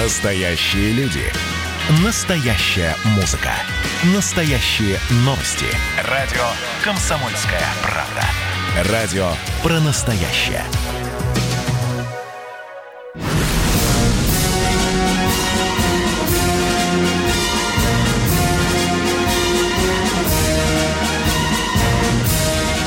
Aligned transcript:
Настоящие 0.00 0.92
люди. 0.92 1.24
Настоящая 2.04 2.94
музыка. 3.16 3.50
Настоящие 4.14 4.96
новости. 5.24 5.66
Радио 6.04 6.44
«Комсомольская 6.84 7.60
правда». 7.82 8.92
Радио 8.92 9.28
про 9.60 9.80
настоящее. 9.80 10.62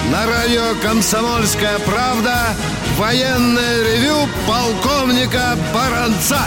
На 0.09 0.25
радио 0.27 0.75
«Комсомольская 0.81 1.77
правда» 1.79 2.55
военное 2.97 3.83
ревю 3.83 4.29
полковника 4.47 5.57
Баранца. 5.73 6.39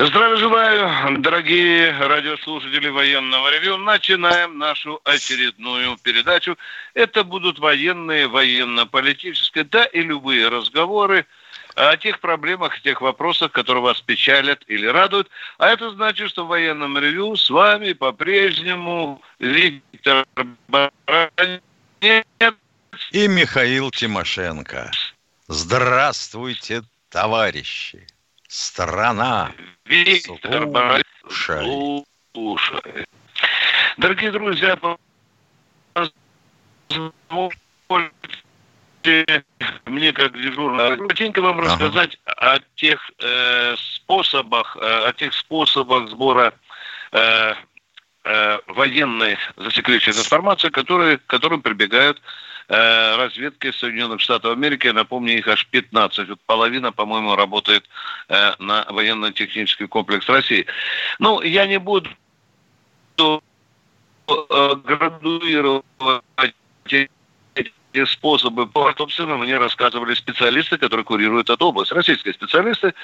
Здравия 0.00 0.36
желаю, 0.36 1.18
дорогие 1.18 1.90
радиослушатели 1.90 2.88
военного 2.88 3.50
ревю. 3.50 3.78
Начинаем 3.78 4.56
нашу 4.56 5.00
очередную 5.02 5.96
передачу. 5.96 6.56
Это 6.94 7.24
будут 7.24 7.58
военные, 7.58 8.28
военно-политические, 8.28 9.64
да 9.64 9.86
и 9.86 10.00
любые 10.02 10.46
разговоры 10.46 11.26
о 11.74 11.96
тех 11.96 12.20
проблемах, 12.20 12.80
тех 12.80 13.00
вопросах, 13.00 13.50
которые 13.50 13.82
вас 13.82 14.00
печалят 14.00 14.62
или 14.68 14.86
радуют. 14.86 15.28
А 15.58 15.66
это 15.66 15.90
значит, 15.90 16.28
что 16.30 16.44
в 16.44 16.48
военном 16.48 16.96
ревю 16.96 17.34
с 17.34 17.50
вами 17.50 17.92
по-прежнему 17.92 19.20
Виктор 19.40 20.24
Баранец 20.68 21.60
и 23.10 23.26
Михаил 23.26 23.90
Тимошенко. 23.90 24.92
Здравствуйте, 25.48 26.84
товарищи! 27.10 28.06
Страна! 28.48 29.52
Виктор 29.84 30.66
Баранец. 30.66 31.04
Слушай. 32.32 33.06
Дорогие 33.98 34.30
друзья, 34.32 34.78
позвольте 37.88 39.44
мне 39.84 40.12
как 40.12 40.32
дежурно 40.40 40.96
коротенько 40.96 41.42
вам 41.42 41.60
ага. 41.60 41.68
рассказать 41.68 42.18
о 42.24 42.58
тех 42.76 42.98
э, 43.18 43.76
способах, 43.76 44.76
э, 44.80 45.08
о 45.08 45.12
тех 45.12 45.34
способах 45.34 46.08
сбора 46.08 46.54
э, 47.12 47.54
э, 48.24 48.58
военной 48.66 49.36
засекреченной 49.56 50.18
информации, 50.18 50.70
которые, 50.70 51.18
к 51.18 51.26
которым 51.26 51.60
прибегают 51.60 52.20
э, 52.68 53.16
разведки 53.16 53.72
Соединенных 53.72 54.20
Штатов 54.20 54.52
Америки. 54.52 54.88
Напомню, 54.88 55.38
их 55.38 55.48
аж 55.48 55.66
15. 55.66 56.28
Вот 56.28 56.40
половина, 56.46 56.92
по-моему, 56.92 57.34
работает 57.36 57.88
э, 58.28 58.52
на 58.58 58.84
военно-технический 58.88 59.86
комплекс 59.86 60.28
России. 60.28 60.66
Ну, 61.18 61.42
я 61.42 61.66
не 61.66 61.78
буду 61.78 62.10
э, 63.18 63.38
градуировать 64.84 65.84
эти 67.92 68.04
способы 68.04 68.66
по 68.66 68.92
собственно, 68.96 69.36
мне 69.36 69.56
рассказывали 69.58 70.14
специалисты, 70.14 70.76
которые 70.78 71.04
курируют 71.04 71.50
эту 71.50 71.66
область, 71.66 71.92
российские 71.92 72.34
специалисты. 72.34 72.94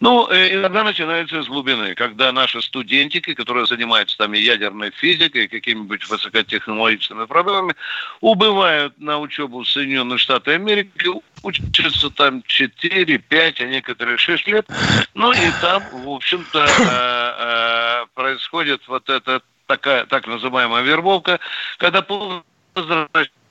Ну, 0.00 0.28
э, 0.30 0.54
иногда 0.54 0.84
начинается 0.84 1.42
с 1.42 1.48
глубины, 1.48 1.94
когда 1.94 2.32
наши 2.32 2.62
студентики, 2.62 3.34
которые 3.34 3.66
занимаются 3.66 4.16
там 4.18 4.34
и 4.34 4.40
ядерной 4.40 4.90
физикой, 4.90 5.48
какими-нибудь 5.48 6.08
высокотехнологичными 6.08 7.26
проблемами, 7.26 7.74
убывают 8.20 8.98
на 8.98 9.18
учебу 9.18 9.60
в 9.60 9.68
Соединенные 9.68 10.18
Штаты 10.18 10.52
Америки, 10.52 11.08
учатся 11.42 12.10
там 12.10 12.42
4, 12.42 13.18
5, 13.18 13.60
а 13.60 13.64
некоторые 13.64 14.16
6 14.16 14.46
лет. 14.48 14.66
Ну 15.14 15.32
и 15.32 15.50
там, 15.60 15.82
в 15.92 16.08
общем-то, 16.08 16.58
э, 16.58 18.04
э, 18.04 18.06
происходит 18.14 18.82
вот 18.86 19.08
эта 19.08 19.42
такая 19.66 20.04
так 20.06 20.26
называемая 20.26 20.82
вербовка, 20.82 21.40
когда 21.78 22.02
по 22.02 22.42
возвращению 22.74 23.41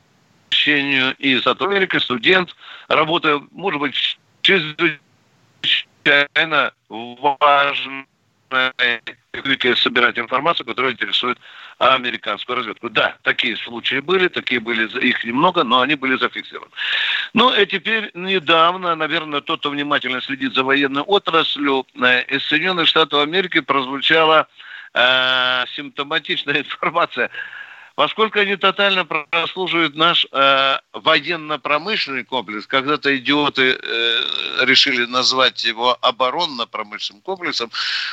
общению 0.51 1.15
и 1.17 1.39
с 1.39 1.47
Америкой, 1.47 2.01
студент, 2.01 2.53
работая, 2.89 3.41
может 3.51 3.79
быть, 3.79 4.19
чрезвычайно 4.41 4.99
важной 6.89 8.05
собирать 9.77 10.19
информацию, 10.19 10.65
которая 10.65 10.91
интересует 10.91 11.37
американскую 11.79 12.57
разведку. 12.57 12.89
Да, 12.89 13.15
такие 13.23 13.55
случаи 13.55 14.01
были, 14.01 14.27
такие 14.27 14.59
были, 14.59 14.89
их 14.99 15.23
немного, 15.23 15.63
но 15.63 15.79
они 15.79 15.95
были 15.95 16.17
зафиксированы. 16.17 16.71
Ну, 17.33 17.53
и 17.53 17.65
теперь 17.65 18.11
недавно, 18.13 18.93
наверное, 18.95 19.39
тот, 19.39 19.61
кто 19.61 19.69
внимательно 19.69 20.21
следит 20.21 20.53
за 20.53 20.63
военной 20.65 21.01
отраслью, 21.01 21.85
э, 21.95 22.23
из 22.23 22.45
Соединенных 22.45 22.89
Штатов 22.89 23.23
Америки 23.23 23.61
прозвучала 23.61 24.49
э, 24.93 25.63
симптоматичная 25.73 26.59
информация– 26.59 27.29
Поскольку 27.95 28.39
они 28.39 28.55
тотально 28.55 29.05
прослуживают 29.05 29.95
наш 29.95 30.25
э, 30.31 30.77
военно-промышленный 30.93 32.23
комплекс, 32.23 32.65
когда-то 32.65 33.15
идиоты 33.17 33.77
э, 33.81 34.21
решили 34.61 35.05
назвать 35.05 35.63
его 35.65 35.97
оборонно-промышленным 36.01 37.21
комплексом, 37.21 37.69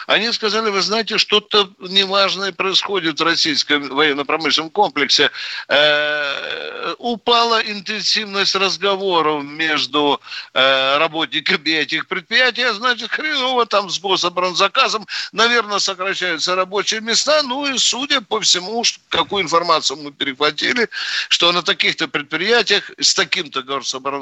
они 0.07 0.33
сказали, 0.33 0.71
вы 0.71 0.81
знаете, 0.81 1.19
что-то 1.19 1.71
неважное 1.79 2.53
происходит 2.53 3.21
в 3.21 3.25
российском 3.25 3.89
военно-промышленном 3.89 4.71
комплексе. 4.71 5.31
Э, 5.69 6.95
упала 6.99 7.61
интенсивность 7.61 8.57
разговоров 8.57 9.45
между 9.45 10.21
э, 10.55 10.99
работниками 10.99 11.71
этих 11.71 12.09
предприятий, 12.09 12.63
а 12.63 12.75
значит, 12.75 13.11
хреново 13.11 13.65
там 13.65 13.91
с 13.91 14.01
гособоронзаказом, 14.01 15.07
наверное, 15.31 15.79
сокращаются 15.79 16.57
рабочие 16.57 17.01
места, 17.01 17.43
ну 17.45 17.67
и, 17.67 17.79
судя 17.79 18.21
по 18.21 18.41
всему, 18.41 18.83
какую 19.09 19.45
информацию 19.45 19.68
информацию 19.69 19.99
мы 19.99 20.13
перехватили, 20.13 20.89
что 21.29 21.53
на 21.53 21.63
таких-то 21.63 22.09
предприятиях 22.09 22.91
с 22.99 23.15
таким-то 23.15 23.63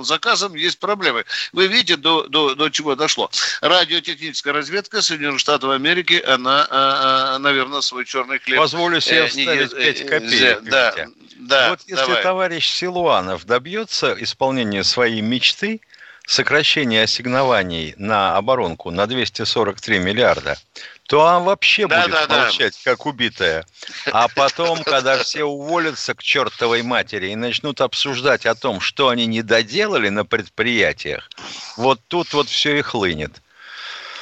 заказом 0.03 0.55
есть 0.55 0.79
проблемы. 0.79 1.25
Вы 1.53 1.69
видите, 1.69 1.97
до, 1.97 2.27
до, 2.29 2.55
до 2.55 2.69
чего 2.69 2.95
дошло. 2.97 3.31
Радиотехническая 3.61 4.53
разведка 4.53 5.03
Соединенных 5.03 5.41
Штатов 5.41 5.71
Америки, 5.71 6.23
она, 6.27 6.67
а, 6.71 7.35
а, 7.35 7.39
наверное, 7.39 7.81
свой 7.81 8.05
черный 8.05 8.39
хлеб... 8.39 8.59
Позволю 8.59 9.01
себе 9.01 9.25
э, 9.25 9.27
вставить 9.29 9.75
5 9.75 10.01
э, 10.01 10.05
копеек. 10.05 10.63
Да, 10.65 10.95
да, 11.37 11.71
вот 11.71 11.81
если 11.87 11.95
давай. 11.95 12.23
товарищ 12.23 12.69
Силуанов 12.69 13.45
добьется 13.45 14.17
исполнения 14.19 14.83
своей 14.83 15.21
мечты, 15.21 15.81
сокращения 16.27 17.03
ассигнований 17.03 17.95
на 17.99 18.37
оборонку 18.37 18.91
на 18.91 19.07
243 19.07 19.99
миллиарда, 20.01 20.59
то 21.07 21.25
она 21.27 21.41
вообще 21.41 21.87
да, 21.87 22.03
будет 22.03 22.29
да, 22.29 22.45
молчать, 22.45 22.79
да. 22.85 22.91
как 22.91 23.07
убитая. 23.07 23.67
А 24.07 24.29
потом, 24.29 24.83
когда 24.83 25.19
все 25.19 25.45
уволятся 25.45 26.15
к 26.15 26.23
чертовой 26.23 26.83
матери 26.83 27.29
и 27.29 27.37
начнут 27.37 27.81
обсуждать 27.81 28.47
о 28.47 28.55
том, 28.55 28.81
что 28.81 29.09
они 29.09 29.27
не 29.27 29.43
доделали 29.43 30.09
на 30.09 30.25
предприятиях, 30.25 31.31
вот 31.77 32.01
тут 32.09 32.33
вот 32.33 32.49
все 32.49 32.79
и 32.79 32.83
хлынет. 32.83 33.43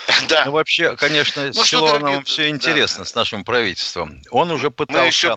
Да. 0.28 0.44
Ну, 0.44 0.52
вообще, 0.52 0.96
конечно, 0.96 1.50
ну, 1.54 1.64
Силуановым 1.64 2.24
все 2.24 2.50
интересно 2.50 3.04
да. 3.04 3.10
с 3.10 3.14
нашим 3.14 3.42
правительством. 3.42 4.20
Он 4.30 4.50
уже 4.50 4.70
пытался... 4.70 5.06
Еще... 5.06 5.36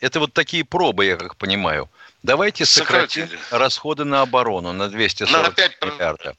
Это 0.00 0.18
вот 0.20 0.32
такие 0.32 0.64
пробы, 0.64 1.06
я 1.06 1.16
как 1.16 1.36
понимаю. 1.36 1.88
Давайте 2.22 2.64
сократим 2.66 3.28
Сократили. 3.28 3.40
расходы 3.50 4.04
на 4.04 4.22
оборону 4.22 4.72
на 4.72 4.88
240 4.88 5.56
на 5.56 5.86
миллиардов. 5.86 6.36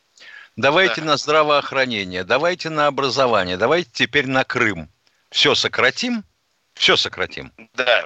Давайте 0.60 1.00
да. 1.00 1.08
на 1.08 1.18
здравоохранение, 1.18 2.26
давайте 2.26 2.70
на 2.70 2.88
образование, 2.88 3.56
давайте 3.56 3.90
теперь 3.94 4.28
на 4.28 4.44
Крым. 4.44 4.90
Все 5.32 5.56
сократим, 5.56 6.26
все 6.74 6.98
сократим. 6.98 7.54
Да. 7.76 8.06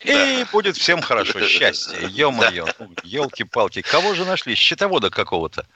И 0.00 0.12
да. 0.12 0.48
будет 0.52 0.76
всем 0.76 1.00
хорошо, 1.00 1.40
счастье. 1.48 1.98
Ё-моё, 2.10 2.66
да. 2.78 2.86
елки-палки. 3.02 3.80
Кого 3.80 4.14
же 4.14 4.26
нашли? 4.26 4.54
Счетовода 4.54 5.08
какого-то. 5.08 5.66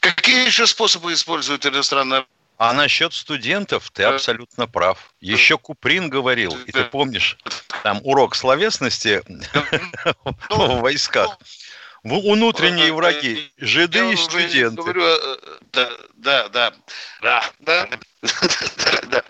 Какие 0.00 0.46
еще 0.46 0.68
способы 0.68 1.12
используют 1.12 1.66
иностранные 1.66 2.24
а 2.58 2.72
насчет 2.72 3.14
студентов 3.14 3.90
ты 3.92 4.02
абсолютно 4.02 4.66
прав. 4.66 5.14
Еще 5.20 5.58
Куприн 5.58 6.10
говорил, 6.10 6.56
и 6.66 6.72
ты 6.72 6.82
помнишь, 6.84 7.38
там 7.84 8.00
урок 8.02 8.34
словесности 8.34 9.22
в 10.50 10.80
войсках 10.80 11.38
внутренние 12.08 12.92
враги, 12.92 13.50
жиды 13.58 14.12
и 14.12 14.16
студенты. 14.16 14.82
Говорю, 14.82 15.02
э, 15.04 15.36
да, 15.72 15.90
да, 16.16 16.48
да, 16.48 16.72
да, 17.20 17.44
да, 17.60 17.88
да. 19.04 19.24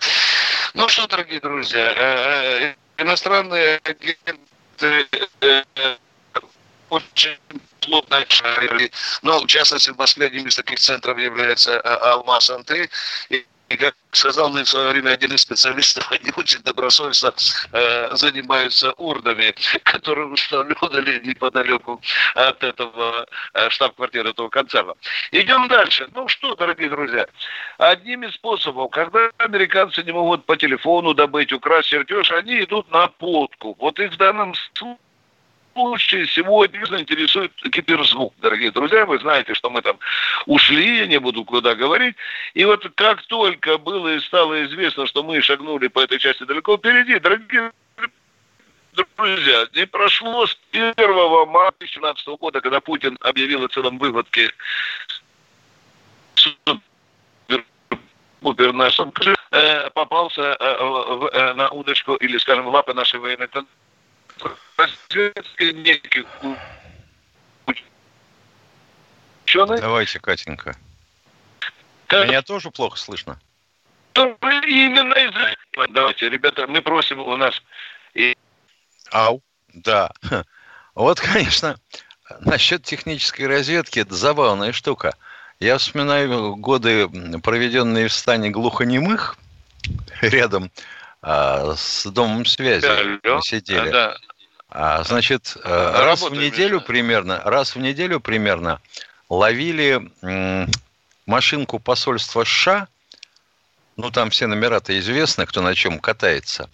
Ну 0.74 0.88
что, 0.88 1.06
дорогие 1.06 1.40
друзья, 1.40 1.92
э, 1.96 2.74
э, 2.98 3.02
иностранные 3.02 3.80
агенты 3.84 5.06
очень 6.90 7.36
плотно 7.80 8.24
но 9.22 9.40
в 9.40 9.46
частности 9.46 9.92
последним 9.92 10.46
из 10.46 10.56
таких 10.56 10.78
центров 10.78 11.18
является 11.18 11.80
Алмаз 11.80 12.50
Анты. 12.50 12.88
И 13.68 13.76
как 13.76 13.94
сказал 14.12 14.50
мне 14.50 14.64
в 14.64 14.68
свое 14.68 14.90
время 14.90 15.10
один 15.10 15.32
из 15.32 15.42
специалистов, 15.42 16.06
они 16.12 16.32
очень 16.36 16.60
добросовестно 16.62 17.32
э, 17.72 18.16
занимаются 18.16 18.92
урнами, 18.92 19.54
которые 19.84 20.28
установлены 20.28 21.20
неподалеку 21.24 22.00
от 22.34 22.62
этого 22.64 23.26
э, 23.54 23.70
штаб-квартиры 23.70 24.30
этого 24.30 24.48
концерна. 24.48 24.94
Идем 25.32 25.68
дальше. 25.68 26.08
Ну 26.14 26.28
что, 26.28 26.54
дорогие 26.54 26.88
друзья, 26.88 27.26
одним 27.76 28.24
из 28.24 28.34
способов, 28.34 28.90
когда 28.90 29.30
американцы 29.36 30.02
не 30.02 30.12
могут 30.12 30.46
по 30.46 30.56
телефону 30.56 31.12
добыть, 31.12 31.52
украсть 31.52 31.88
чертеж, 31.88 32.30
они 32.32 32.60
идут 32.62 32.90
на 32.90 33.08
подкуп. 33.08 33.78
Вот 33.80 33.98
их 34.00 34.12
в 34.12 34.16
данном 34.16 34.54
случае 34.54 34.98
случае 35.78 36.26
сегодня 36.26 36.80
интересует 36.98 37.52
киберзвук, 37.54 38.34
дорогие 38.38 38.72
друзья. 38.72 39.06
Вы 39.06 39.20
знаете, 39.20 39.54
что 39.54 39.70
мы 39.70 39.80
там 39.80 39.96
ушли, 40.46 40.98
я 40.98 41.06
не 41.06 41.20
буду 41.20 41.44
куда 41.44 41.76
говорить. 41.76 42.16
И 42.54 42.64
вот 42.64 42.84
как 42.96 43.22
только 43.22 43.78
было 43.78 44.08
и 44.08 44.20
стало 44.20 44.64
известно, 44.64 45.06
что 45.06 45.22
мы 45.22 45.40
шагнули 45.40 45.86
по 45.86 46.00
этой 46.00 46.18
части 46.18 46.42
далеко 46.42 46.76
впереди, 46.76 47.20
дорогие 47.20 47.70
друзья, 49.16 49.68
не 49.74 49.86
прошло 49.86 50.46
с 50.48 50.58
1 50.72 50.92
марта 51.48 51.78
2017 51.78 52.26
года, 52.40 52.60
когда 52.60 52.80
Путин 52.80 53.16
объявил 53.20 53.64
о 53.64 53.68
целом 53.68 53.98
выводке 53.98 54.50
э, 59.52 59.90
попался 59.90 60.56
э, 60.58 61.52
на 61.54 61.68
удочку 61.70 62.16
или, 62.16 62.36
скажем, 62.38 62.66
лапы 62.66 62.94
нашей 62.94 63.20
военной. 63.20 63.48
Давайте, 69.80 70.20
Катенька. 70.20 70.76
Как... 72.06 72.28
Меня 72.28 72.42
тоже 72.42 72.70
плохо 72.70 72.98
слышно. 72.98 73.38
Именно 74.14 75.14
из-за 75.14 75.88
Давайте, 75.90 76.28
ребята, 76.28 76.66
мы 76.66 76.82
просим 76.82 77.20
у 77.20 77.36
нас... 77.36 77.54
И... 78.14 78.36
Ау, 79.12 79.42
да. 79.72 80.12
Вот, 80.94 81.20
конечно, 81.20 81.78
насчет 82.40 82.82
технической 82.82 83.46
разведки, 83.46 84.00
это 84.00 84.14
забавная 84.14 84.72
штука. 84.72 85.14
Я 85.60 85.78
вспоминаю 85.78 86.56
годы, 86.56 87.08
проведенные 87.40 88.08
в 88.08 88.12
стане 88.12 88.50
глухонемых, 88.50 89.36
рядом 90.20 90.70
а, 91.20 91.74
с 91.76 92.06
домом 92.06 92.46
связи 92.46 92.82
да, 93.22 93.34
мы 93.34 93.42
сидели. 93.42 93.90
Да, 93.90 94.16
а, 94.70 95.02
значит, 95.02 95.56
э, 95.64 95.92
раз 96.04 96.22
в 96.22 96.34
неделю 96.34 96.80
примерно, 96.80 97.40
раз 97.44 97.74
в 97.74 97.78
неделю 97.78 98.20
примерно 98.20 98.80
ловили 99.28 100.10
машинку 101.26 101.78
посольства 101.78 102.44
США, 102.44 102.88
ну 103.96 104.10
там 104.10 104.30
все 104.30 104.46
номера-то 104.46 104.98
известны, 104.98 105.46
кто 105.46 105.60
на 105.60 105.74
чем 105.74 105.98
катается. 105.98 106.70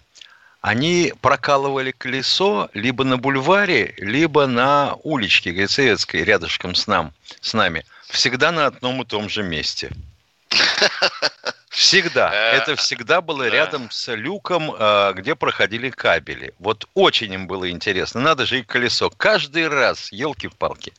Они 0.61 1.13
прокалывали 1.21 1.91
колесо 1.91 2.69
либо 2.73 3.03
на 3.03 3.17
бульваре, 3.17 3.93
либо 3.97 4.47
на 4.47 4.95
уличке 5.03 5.51
Грицевецкой, 5.51 6.23
рядышком 6.23 6.73
с, 6.73 6.87
нам, 6.87 7.13
с 7.39 7.53
нами. 7.53 7.85
Всегда 8.07 8.51
на 8.51 8.65
одном 8.65 9.01
и 9.01 9.05
том 9.05 9.29
же 9.29 9.43
месте. 9.43 9.91
Всегда. 11.75 12.31
Э, 12.33 12.57
Это 12.57 12.75
всегда 12.77 13.19
было 13.19 13.49
рядом 13.49 13.91
с 13.91 14.13
люком, 14.15 14.73
э, 14.73 15.13
где 15.13 15.35
проходили 15.35 15.89
кабели. 15.89 16.53
Вот 16.57 16.87
очень 16.93 17.33
им 17.33 17.47
было 17.47 17.69
интересно. 17.69 18.21
Надо 18.21 18.45
же 18.45 18.59
и 18.59 18.63
колесо. 18.63 19.09
Каждый 19.09 19.67
раз, 19.67 20.09
елки-палки. 20.11 20.93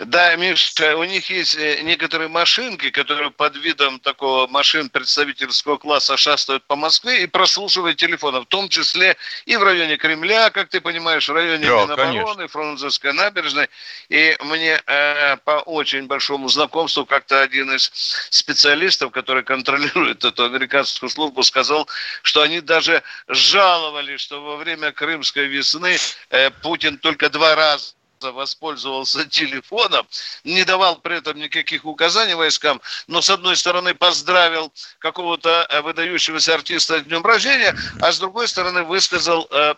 Да, 0.00 0.34
Миша, 0.36 0.96
у 0.96 1.04
них 1.04 1.30
есть 1.30 1.56
э, 1.56 1.80
некоторые 1.82 2.28
машинки, 2.28 2.90
которые 2.90 3.30
под 3.30 3.56
видом 3.56 3.98
такого 4.00 4.46
машин 4.46 4.90
представительского 4.90 5.76
класса 5.76 6.16
шастают 6.16 6.64
по 6.64 6.76
Москве 6.76 7.22
и 7.22 7.26
прослушивают 7.26 7.96
телефоны, 7.96 8.40
в 8.40 8.46
том 8.46 8.68
числе 8.68 9.16
и 9.46 9.56
в 9.56 9.62
районе 9.62 9.96
Кремля, 9.96 10.50
как 10.50 10.68
ты 10.68 10.80
понимаешь, 10.80 11.28
в 11.28 11.32
районе 11.32 11.66
да, 11.66 11.82
Минобороны, 11.82 12.48
Фрунзенской 12.48 13.12
набережной. 13.12 13.68
И 14.08 14.36
мне 14.40 14.80
э, 14.86 15.36
по 15.38 15.62
очень 15.62 16.06
большому 16.06 16.48
знакомству 16.48 17.06
как-то 17.06 17.40
один 17.40 17.72
из 17.72 17.90
специалистов, 18.30 19.10
который 19.12 19.42
контролирует 19.42 20.24
эту 20.24 20.44
американскую 20.44 21.10
службу, 21.10 21.42
сказал, 21.42 21.88
что 22.22 22.42
они 22.42 22.60
даже 22.60 23.02
жаловались, 23.28 24.20
что 24.20 24.42
во 24.42 24.56
время 24.56 24.92
Крымской 24.92 25.46
весны 25.46 25.96
э, 26.30 26.50
Путин 26.50 26.98
только 26.98 27.30
два 27.30 27.54
раза 27.54 27.94
воспользовался 28.32 29.24
телефоном, 29.28 30.06
не 30.44 30.64
давал 30.64 30.96
при 30.96 31.18
этом 31.18 31.38
никаких 31.38 31.84
указаний 31.84 32.34
войскам, 32.34 32.80
но 33.06 33.20
с 33.20 33.30
одной 33.30 33.56
стороны 33.56 33.94
поздравил 33.94 34.72
какого-то 34.98 35.66
э, 35.68 35.80
выдающегося 35.82 36.54
артиста 36.54 37.00
с 37.00 37.02
днем 37.04 37.24
рождения, 37.24 37.74
а 38.00 38.12
с 38.12 38.18
другой 38.18 38.48
стороны 38.48 38.82
высказал 38.82 39.48
э, 39.50 39.74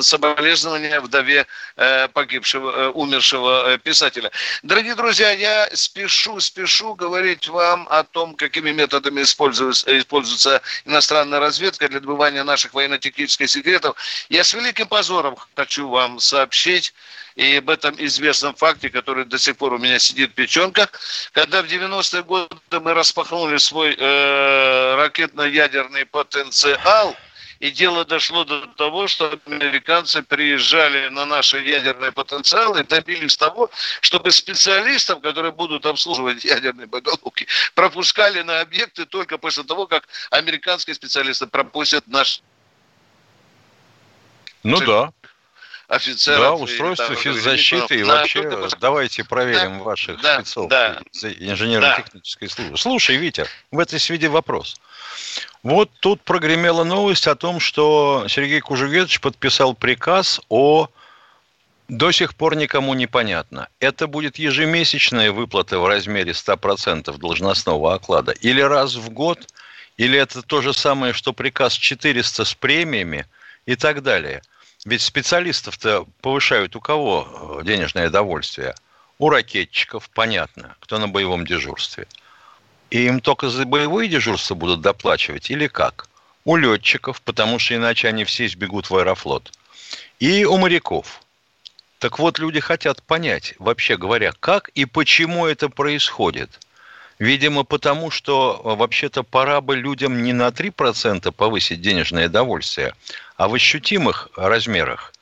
соболезнования 0.00 1.00
вдове 1.00 1.46
э, 1.76 2.08
погибшего, 2.08 2.90
умершего 2.90 3.78
писателя. 3.78 4.30
Дорогие 4.62 4.94
друзья, 4.94 5.30
я 5.32 5.68
спешу, 5.74 6.40
спешу 6.40 6.94
говорить 6.94 7.48
вам 7.48 7.86
о 7.90 8.04
том, 8.04 8.34
какими 8.34 8.70
методами 8.70 9.22
используется, 9.22 9.96
используется 9.98 10.62
иностранная 10.84 11.40
разведка 11.40 11.88
для 11.88 12.00
добывания 12.00 12.44
наших 12.44 12.74
военно-технических 12.74 13.48
секретов. 13.48 13.96
Я 14.28 14.44
с 14.44 14.54
великим 14.54 14.86
позором 14.86 15.36
хочу 15.54 15.88
вам 15.88 16.20
сообщить, 16.20 16.94
и 17.38 17.58
об 17.58 17.70
этом 17.70 17.94
известном 17.98 18.54
факте, 18.56 18.90
который 18.90 19.24
до 19.24 19.38
сих 19.38 19.56
пор 19.56 19.72
у 19.72 19.78
меня 19.78 20.00
сидит 20.00 20.32
в 20.32 20.34
печенках, 20.34 20.88
когда 21.30 21.62
в 21.62 21.66
90-е 21.66 22.24
годы 22.24 22.80
мы 22.80 22.94
распахнули 22.94 23.58
свой 23.58 23.94
э, 23.96 24.94
ракетно-ядерный 24.96 26.04
потенциал, 26.04 27.16
и 27.60 27.70
дело 27.70 28.04
дошло 28.04 28.44
до 28.44 28.66
того, 28.66 29.06
что 29.06 29.38
американцы 29.46 30.22
приезжали 30.24 31.08
на 31.10 31.26
наши 31.26 31.58
ядерные 31.58 32.10
потенциалы 32.10 32.80
и 32.80 32.84
добились 32.84 33.36
того, 33.36 33.70
чтобы 34.00 34.32
специалистов, 34.32 35.20
которые 35.20 35.52
будут 35.52 35.86
обслуживать 35.86 36.44
ядерные 36.44 36.88
боголовки, 36.88 37.46
пропускали 37.76 38.42
на 38.42 38.60
объекты 38.60 39.06
только 39.06 39.38
после 39.38 39.62
того, 39.62 39.86
как 39.86 40.08
американские 40.30 40.94
специалисты 40.94 41.46
пропустят 41.46 42.04
наш... 42.08 42.42
Ну 44.64 44.80
да 44.80 45.12
офицеров. 45.88 46.40
Да, 46.40 46.54
устройство 46.54 47.14
физзащиты 47.16 47.98
и 47.98 48.02
вообще 48.02 48.68
давайте 48.78 49.24
проверим 49.24 49.78
да, 49.78 49.84
ваших 49.84 50.20
да, 50.20 50.34
спецов 50.36 50.68
да, 50.68 51.00
инженерно-технической 51.22 52.48
да. 52.48 52.54
службы. 52.54 52.78
Слушай, 52.78 53.16
Витя, 53.16 53.46
в 53.72 53.78
этой 53.78 53.98
связи 53.98 54.28
вопрос. 54.28 54.76
Вот 55.62 55.90
тут 56.00 56.20
прогремела 56.20 56.84
новость 56.84 57.26
о 57.26 57.34
том, 57.34 57.58
что 57.58 58.26
Сергей 58.28 58.60
Кужугетович 58.60 59.20
подписал 59.20 59.74
приказ 59.74 60.40
о 60.48 60.88
до 61.88 62.12
сих 62.12 62.34
пор 62.34 62.54
никому 62.54 62.92
не 62.92 63.06
понятно. 63.06 63.68
Это 63.80 64.06
будет 64.06 64.38
ежемесячная 64.38 65.32
выплата 65.32 65.78
в 65.78 65.86
размере 65.86 66.32
100% 66.32 67.16
должностного 67.16 67.94
оклада 67.94 68.32
или 68.32 68.60
раз 68.60 68.94
в 68.94 69.08
год, 69.08 69.38
или 69.96 70.18
это 70.18 70.42
то 70.42 70.60
же 70.60 70.74
самое, 70.74 71.14
что 71.14 71.32
приказ 71.32 71.72
400 71.72 72.44
с 72.44 72.54
премиями 72.54 73.26
и 73.64 73.74
так 73.74 74.02
далее– 74.02 74.42
ведь 74.84 75.02
специалистов-то 75.02 76.06
повышают 76.20 76.76
у 76.76 76.80
кого 76.80 77.60
э, 77.60 77.64
денежное 77.64 78.10
довольствие? 78.10 78.74
У 79.18 79.28
ракетчиков, 79.28 80.08
понятно, 80.10 80.76
кто 80.80 80.98
на 80.98 81.08
боевом 81.08 81.44
дежурстве. 81.44 82.06
И 82.90 83.06
им 83.06 83.20
только 83.20 83.50
за 83.50 83.66
боевое 83.66 84.06
дежурство 84.06 84.54
будут 84.54 84.80
доплачивать 84.80 85.50
или 85.50 85.66
как? 85.66 86.08
У 86.44 86.56
летчиков, 86.56 87.20
потому 87.22 87.58
что 87.58 87.74
иначе 87.74 88.08
они 88.08 88.24
все 88.24 88.48
сбегут 88.48 88.88
в 88.88 88.96
аэрофлот. 88.96 89.52
И 90.20 90.44
у 90.44 90.56
моряков. 90.56 91.22
Так 91.98 92.20
вот, 92.20 92.38
люди 92.38 92.60
хотят 92.60 93.02
понять, 93.02 93.54
вообще 93.58 93.96
говоря, 93.96 94.32
как 94.38 94.68
и 94.68 94.84
почему 94.84 95.46
это 95.46 95.68
происходит. 95.68 96.60
Видимо, 97.18 97.64
потому 97.64 98.10
что 98.10 98.60
э, 98.64 98.74
вообще-то 98.76 99.24
пора 99.24 99.60
бы 99.60 99.76
людям 99.76 100.22
не 100.22 100.32
на 100.32 100.48
3% 100.48 101.32
повысить 101.32 101.80
денежное 101.80 102.28
довольствие, 102.28 102.94
а 103.36 103.48
в 103.48 103.54
ощутимых 103.54 104.28
размерах. 104.36 105.12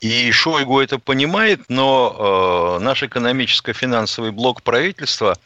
И 0.00 0.32
Шойгу 0.32 0.80
это 0.80 0.98
понимает, 0.98 1.60
но 1.68 2.78
э, 2.80 2.82
наш 2.82 3.04
экономическо-финансовый 3.04 4.32
блок 4.32 4.62
правительства, 4.62 5.38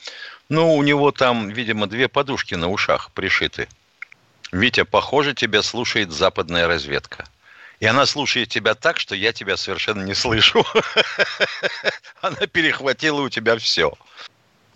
ну, 0.48 0.74
у 0.74 0.82
него 0.82 1.12
там, 1.12 1.50
видимо, 1.50 1.86
две 1.86 2.08
подушки 2.08 2.54
на 2.54 2.70
ушах 2.70 3.10
пришиты. 3.10 3.68
Витя, 4.52 4.84
похоже, 4.84 5.34
тебя 5.34 5.62
слушает 5.62 6.12
западная 6.12 6.66
разведка. 6.66 7.26
И 7.80 7.84
она 7.84 8.06
слушает 8.06 8.48
тебя 8.48 8.74
так, 8.74 8.98
что 8.98 9.14
я 9.14 9.34
тебя 9.34 9.58
совершенно 9.58 10.02
не 10.02 10.14
слышу. 10.14 10.64
Она 12.22 12.46
перехватила 12.46 13.20
у 13.20 13.28
тебя 13.28 13.58
все. 13.58 13.92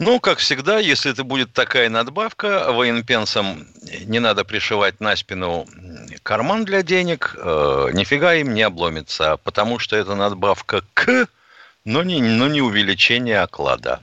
Ну, 0.00 0.19
как 0.19 0.38
всегда, 0.38 0.78
если 0.78 1.12
это 1.12 1.25
будет 1.25 1.52
такая 1.52 1.90
надбавка, 1.90 2.73
военпенсам 2.73 3.66
не 4.07 4.19
надо 4.19 4.47
пришивать 4.47 4.99
на 4.99 5.14
спину 5.14 5.66
карман 6.23 6.64
для 6.64 6.83
денег, 6.83 7.37
э, 7.37 7.90
нифига 7.92 8.33
им 8.33 8.54
не 8.54 8.62
обломится, 8.62 9.37
потому 9.37 9.78
что 9.78 9.97
это 9.97 10.14
надбавка 10.14 10.83
к, 10.95 11.28
но 11.85 12.02
не, 12.02 12.23
но 12.23 12.49
не 12.49 12.62
увеличение 12.62 13.40
оклада. 13.40 14.00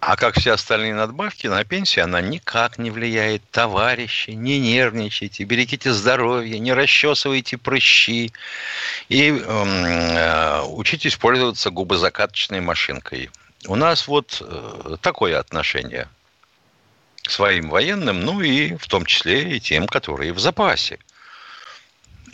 А 0.00 0.16
как 0.16 0.40
все 0.40 0.54
остальные 0.54 0.94
надбавки, 0.94 1.46
на 1.46 1.62
пенсию 1.62 2.06
она 2.06 2.20
никак 2.20 2.78
не 2.78 2.90
влияет. 2.90 3.48
Товарищи, 3.52 4.30
не 4.30 4.58
нервничайте, 4.58 5.44
берегите 5.44 5.92
здоровье, 5.92 6.58
не 6.58 6.72
расчесывайте 6.72 7.58
прыщи. 7.58 8.32
И 9.08 9.30
э, 9.30 10.62
учитесь 10.66 11.14
пользоваться 11.14 11.70
губозакаточной 11.70 12.60
машинкой. 12.60 13.30
У 13.68 13.76
нас 13.76 14.08
вот 14.08 14.42
э, 14.44 14.96
такое 15.00 15.38
отношение 15.38 16.08
к 17.22 17.30
своим 17.30 17.68
военным, 17.68 18.20
ну 18.20 18.40
и 18.40 18.74
в 18.76 18.88
том 18.88 19.04
числе 19.04 19.56
и 19.56 19.60
тем, 19.60 19.86
которые 19.86 20.32
в 20.32 20.40
запасе. 20.40 20.98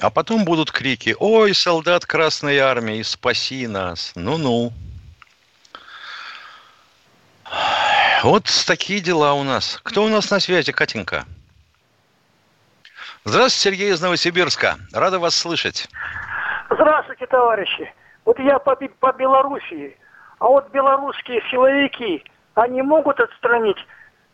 А 0.01 0.11
потом 0.11 0.45
будут 0.45 0.71
крики 0.71 1.15
«Ой, 1.19 1.55
солдат 1.55 2.07
Красной 2.07 2.59
Армии, 2.59 3.03
спаси 3.03 3.67
нас!» 3.67 4.13
Ну-ну. 4.15 4.73
Вот 8.23 8.45
такие 8.67 9.01
дела 9.01 9.35
у 9.35 9.43
нас. 9.43 9.81
Кто 9.83 10.05
у 10.05 10.09
нас 10.09 10.31
на 10.31 10.41
связи, 10.41 10.73
Катенька? 10.73 11.25
Здравствуйте, 13.25 13.77
Сергей 13.77 13.93
из 13.93 14.01
Новосибирска. 14.01 14.77
Рада 14.93 15.19
вас 15.19 15.37
слышать. 15.37 15.89
Здравствуйте, 16.71 17.27
товарищи. 17.27 17.93
Вот 18.25 18.39
я 18.39 18.59
по, 18.59 18.75
по 18.77 19.13
Белоруссии. 19.13 19.97
А 20.39 20.47
вот 20.47 20.71
белорусские 20.71 21.43
силовики, 21.51 22.25
они 22.55 22.83
могут 22.83 23.19
отстранить 23.21 23.79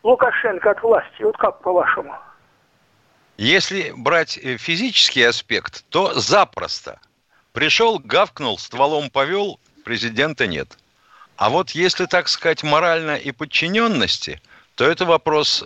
Лукашенко 0.03 0.71
от 0.71 0.83
власти? 0.83 1.23
Вот 1.23 1.37
как 1.37 1.61
по-вашему? 1.61 2.15
Если 3.37 3.91
брать 3.95 4.37
э, 4.37 4.57
физический 4.57 5.23
аспект, 5.23 5.83
то 5.89 6.13
запросто. 6.13 6.99
Пришел, 7.53 7.99
гавкнул, 7.99 8.57
стволом 8.57 9.09
повел, 9.09 9.59
президента 9.83 10.47
нет. 10.47 10.77
А 11.37 11.49
вот 11.49 11.71
если, 11.71 12.05
так 12.05 12.27
сказать, 12.27 12.63
морально 12.63 13.15
и 13.15 13.31
подчиненности, 13.31 14.41
то 14.75 14.85
это 14.85 15.05
вопрос 15.05 15.63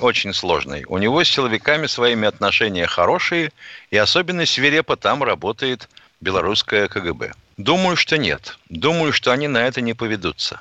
очень 0.00 0.32
сложный. 0.32 0.84
У 0.86 0.98
него 0.98 1.22
с 1.22 1.28
силовиками 1.28 1.86
своими 1.86 2.26
отношения 2.26 2.86
хорошие, 2.86 3.52
и 3.90 3.96
особенно 3.96 4.46
свирепо 4.46 4.96
там 4.96 5.22
работает 5.22 5.88
белорусское 6.24 6.88
КГБ. 6.88 7.32
Думаю, 7.56 7.96
что 7.96 8.18
нет. 8.18 8.58
Думаю, 8.68 9.12
что 9.12 9.30
они 9.30 9.46
на 9.46 9.58
это 9.58 9.80
не 9.80 9.94
поведутся. 9.94 10.58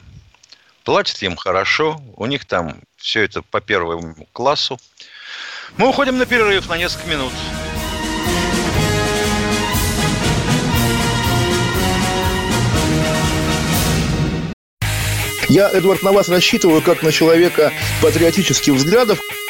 Платят 0.84 1.24
им 1.24 1.38
хорошо, 1.38 2.00
у 2.18 2.26
них 2.26 2.46
там 2.46 2.82
все 2.98 3.24
это 3.24 3.42
по 3.42 3.62
первому 3.62 4.28
классу. 4.34 4.78
Мы 5.78 5.88
уходим 5.88 6.18
на 6.18 6.26
перерыв 6.26 6.70
на 6.70 6.78
несколько 6.78 7.08
минут. 7.08 7.32
Я, 15.50 15.70
Эдвард, 15.70 16.04
на 16.04 16.12
вас 16.12 16.30
рассчитываю 16.30 16.82
как 16.82 17.04
на 17.04 17.12
человека 17.12 17.72
патриотических 18.02 18.74
взглядов. 18.74 19.20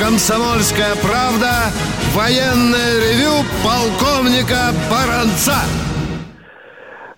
«Комсомольская 0.00 0.94
правда» 1.02 1.68
военное 2.14 3.00
ревю 3.04 3.44
полковника 3.62 4.72
Баранца. 4.90 5.60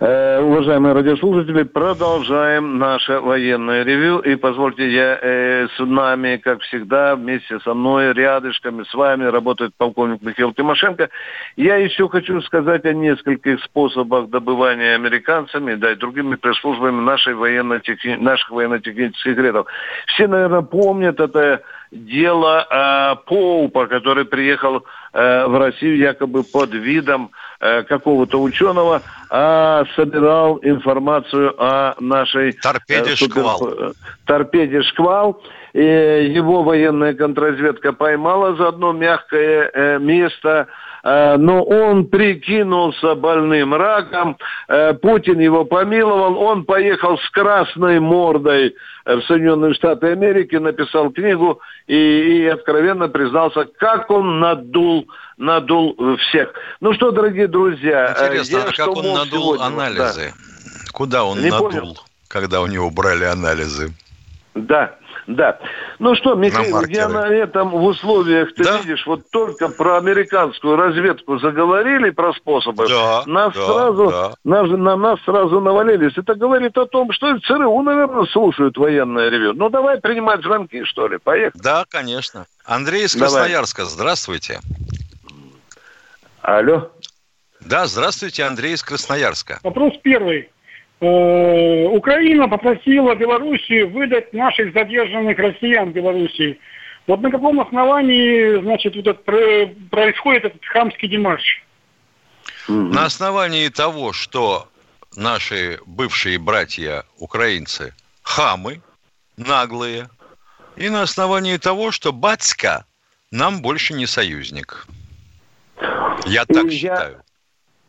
Э, 0.00 0.40
уважаемые 0.40 0.92
радиослушатели, 0.92 1.62
продолжаем 1.62 2.80
наше 2.80 3.20
военное 3.20 3.84
ревю. 3.84 4.18
И 4.18 4.34
позвольте, 4.34 4.90
я 4.90 5.16
э, 5.22 5.68
с 5.76 5.78
нами, 5.78 6.38
как 6.38 6.60
всегда, 6.62 7.14
вместе 7.14 7.60
со 7.60 7.72
мной, 7.72 8.12
рядышками 8.12 8.82
с 8.82 8.92
вами 8.94 9.26
работает 9.26 9.74
полковник 9.78 10.20
Михаил 10.20 10.52
Тимошенко. 10.52 11.08
Я 11.54 11.76
еще 11.76 12.08
хочу 12.08 12.40
сказать 12.40 12.84
о 12.84 12.92
нескольких 12.92 13.62
способах 13.62 14.28
добывания 14.28 14.96
американцами, 14.96 15.76
да, 15.76 15.92
и 15.92 15.94
другими 15.94 16.34
пресс-службами 16.34 17.00
нашей 17.00 17.34
военно 17.34 17.80
наших 18.18 18.50
военно-технических 18.50 19.22
секретов. 19.22 19.68
Все, 20.08 20.26
наверное, 20.26 20.62
помнят 20.62 21.20
это 21.20 21.62
дело 21.92 22.66
э, 22.68 23.16
Поупа, 23.26 23.86
который 23.86 24.24
приехал 24.24 24.84
э, 25.12 25.46
в 25.46 25.58
Россию 25.58 25.98
якобы 25.98 26.42
под 26.42 26.72
видом 26.72 27.30
э, 27.60 27.82
какого-то 27.82 28.40
ученого, 28.40 29.02
а 29.30 29.84
собирал 29.94 30.58
информацию 30.62 31.54
о 31.58 31.94
нашей... 32.00 32.50
Э, 32.50 32.52
торпеде 32.62 33.16
супер... 33.16 33.42
«Шквал». 33.42 33.68
Э, 33.68 33.92
торпеде 34.26 34.82
«Шквал». 34.82 35.42
И 35.74 35.80
его 35.80 36.62
военная 36.62 37.14
контрразведка 37.14 37.92
поймала 37.92 38.54
за 38.56 38.68
одно 38.68 38.92
мягкое 38.92 39.70
э, 39.72 39.98
место 39.98 40.50
Э, 40.60 40.66
но 41.36 41.62
он 41.64 42.06
прикинулся 42.06 43.14
больным 43.14 43.74
раком, 43.74 44.36
э, 44.68 44.94
Путин 44.94 45.40
его 45.40 45.64
помиловал, 45.64 46.38
он 46.38 46.64
поехал 46.64 47.18
с 47.18 47.30
красной 47.30 47.98
мордой 48.00 48.74
в 49.04 49.20
Соединенные 49.22 49.74
Штаты 49.74 50.12
Америки, 50.12 50.56
написал 50.56 51.10
книгу 51.10 51.60
и, 51.88 51.94
и 52.42 52.46
откровенно 52.46 53.08
признался, 53.08 53.64
как 53.64 54.10
он 54.10 54.38
надул, 54.38 55.08
надул 55.36 55.96
всех. 56.18 56.52
Ну 56.80 56.92
что, 56.94 57.10
дорогие 57.10 57.48
друзья... 57.48 58.14
Э, 58.16 58.26
Интересно, 58.28 58.56
я, 58.58 58.62
а 58.64 58.72
как 58.72 58.96
он 58.96 59.12
надул 59.12 59.54
сегодня, 59.56 59.64
анализы? 59.64 60.32
Да. 60.34 60.92
Куда 60.92 61.24
он 61.24 61.40
Не 61.40 61.50
надул, 61.50 61.70
понял. 61.70 61.98
когда 62.28 62.60
у 62.60 62.66
него 62.66 62.90
брали 62.90 63.24
анализы? 63.24 63.92
Да, 64.54 64.94
да. 65.26 65.58
Ну 65.98 66.14
что, 66.14 66.34
Михаил, 66.34 66.80
на 66.80 66.86
я 66.88 67.08
на 67.08 67.28
этом 67.28 67.70
в 67.70 67.84
условиях, 67.84 68.54
ты 68.54 68.64
да? 68.64 68.78
видишь, 68.78 69.06
вот 69.06 69.30
только 69.30 69.68
про 69.68 69.98
американскую 69.98 70.76
разведку 70.76 71.38
заговорили, 71.38 72.10
про 72.10 72.32
способы, 72.34 72.88
да, 72.88 73.22
нас 73.26 73.54
да, 73.54 73.66
сразу, 73.66 74.10
да. 74.10 74.34
Нас, 74.44 74.68
на 74.68 74.96
нас 74.96 75.20
сразу 75.24 75.60
навалились. 75.60 76.16
Это 76.16 76.34
говорит 76.34 76.76
о 76.76 76.86
том, 76.86 77.12
что 77.12 77.38
ЦРУ, 77.38 77.82
наверное, 77.82 78.26
слушают 78.26 78.76
военное 78.76 79.28
ревю. 79.28 79.52
Ну, 79.54 79.68
давай 79.70 80.00
принимать 80.00 80.42
звонки, 80.42 80.84
что 80.84 81.06
ли, 81.06 81.18
поехали. 81.18 81.62
Да, 81.62 81.84
конечно. 81.88 82.46
Андрей 82.64 83.04
из 83.04 83.14
Красноярска, 83.14 83.82
давай. 83.82 83.92
здравствуйте. 83.92 84.60
Алло. 86.40 86.90
Да, 87.60 87.86
здравствуйте, 87.86 88.42
Андрей 88.42 88.74
из 88.74 88.82
Красноярска. 88.82 89.60
Вопрос 89.62 89.94
первый. 90.02 90.50
Э, 91.02 91.86
Украина 91.88 92.48
попросила 92.48 93.16
Белоруссию 93.16 93.90
выдать 93.90 94.32
наших 94.32 94.72
задержанных 94.72 95.36
россиян 95.36 95.90
в 95.90 95.92
Белоруссии. 95.92 96.60
Вот 97.08 97.20
на 97.20 97.30
каком 97.32 97.58
основании, 97.58 98.62
значит, 98.62 98.94
вот 98.94 99.08
это, 99.08 99.74
происходит 99.90 100.44
этот 100.44 100.64
хамский 100.64 101.08
демарш? 101.08 101.64
На 102.68 103.06
основании 103.06 103.68
того, 103.68 104.12
что 104.12 104.68
наши 105.16 105.80
бывшие 105.86 106.38
братья 106.38 107.02
украинцы 107.18 107.92
хамы, 108.22 108.80
наглые, 109.36 110.08
и 110.76 110.88
на 110.88 111.02
основании 111.02 111.56
того, 111.56 111.90
что 111.90 112.12
батька 112.12 112.86
нам 113.32 113.60
больше 113.60 113.94
не 113.94 114.06
союзник. 114.06 114.86
Я 116.26 116.44
так 116.44 116.66
я, 116.66 116.70
считаю. 116.70 117.21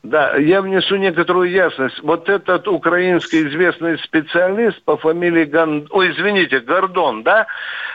Да, 0.03 0.35
я 0.35 0.61
внесу 0.61 0.97
некоторую 0.97 1.49
ясность. 1.49 1.97
Вот 2.03 2.27
этот 2.27 2.67
украинский 2.67 3.47
известный 3.47 3.97
специалист 3.99 4.83
по 4.83 4.97
фамилии 4.97 5.45
Ган... 5.45 5.87
Ой, 5.91 6.11
извините, 6.11 6.59
Гордон, 6.59 7.23
да, 7.23 7.47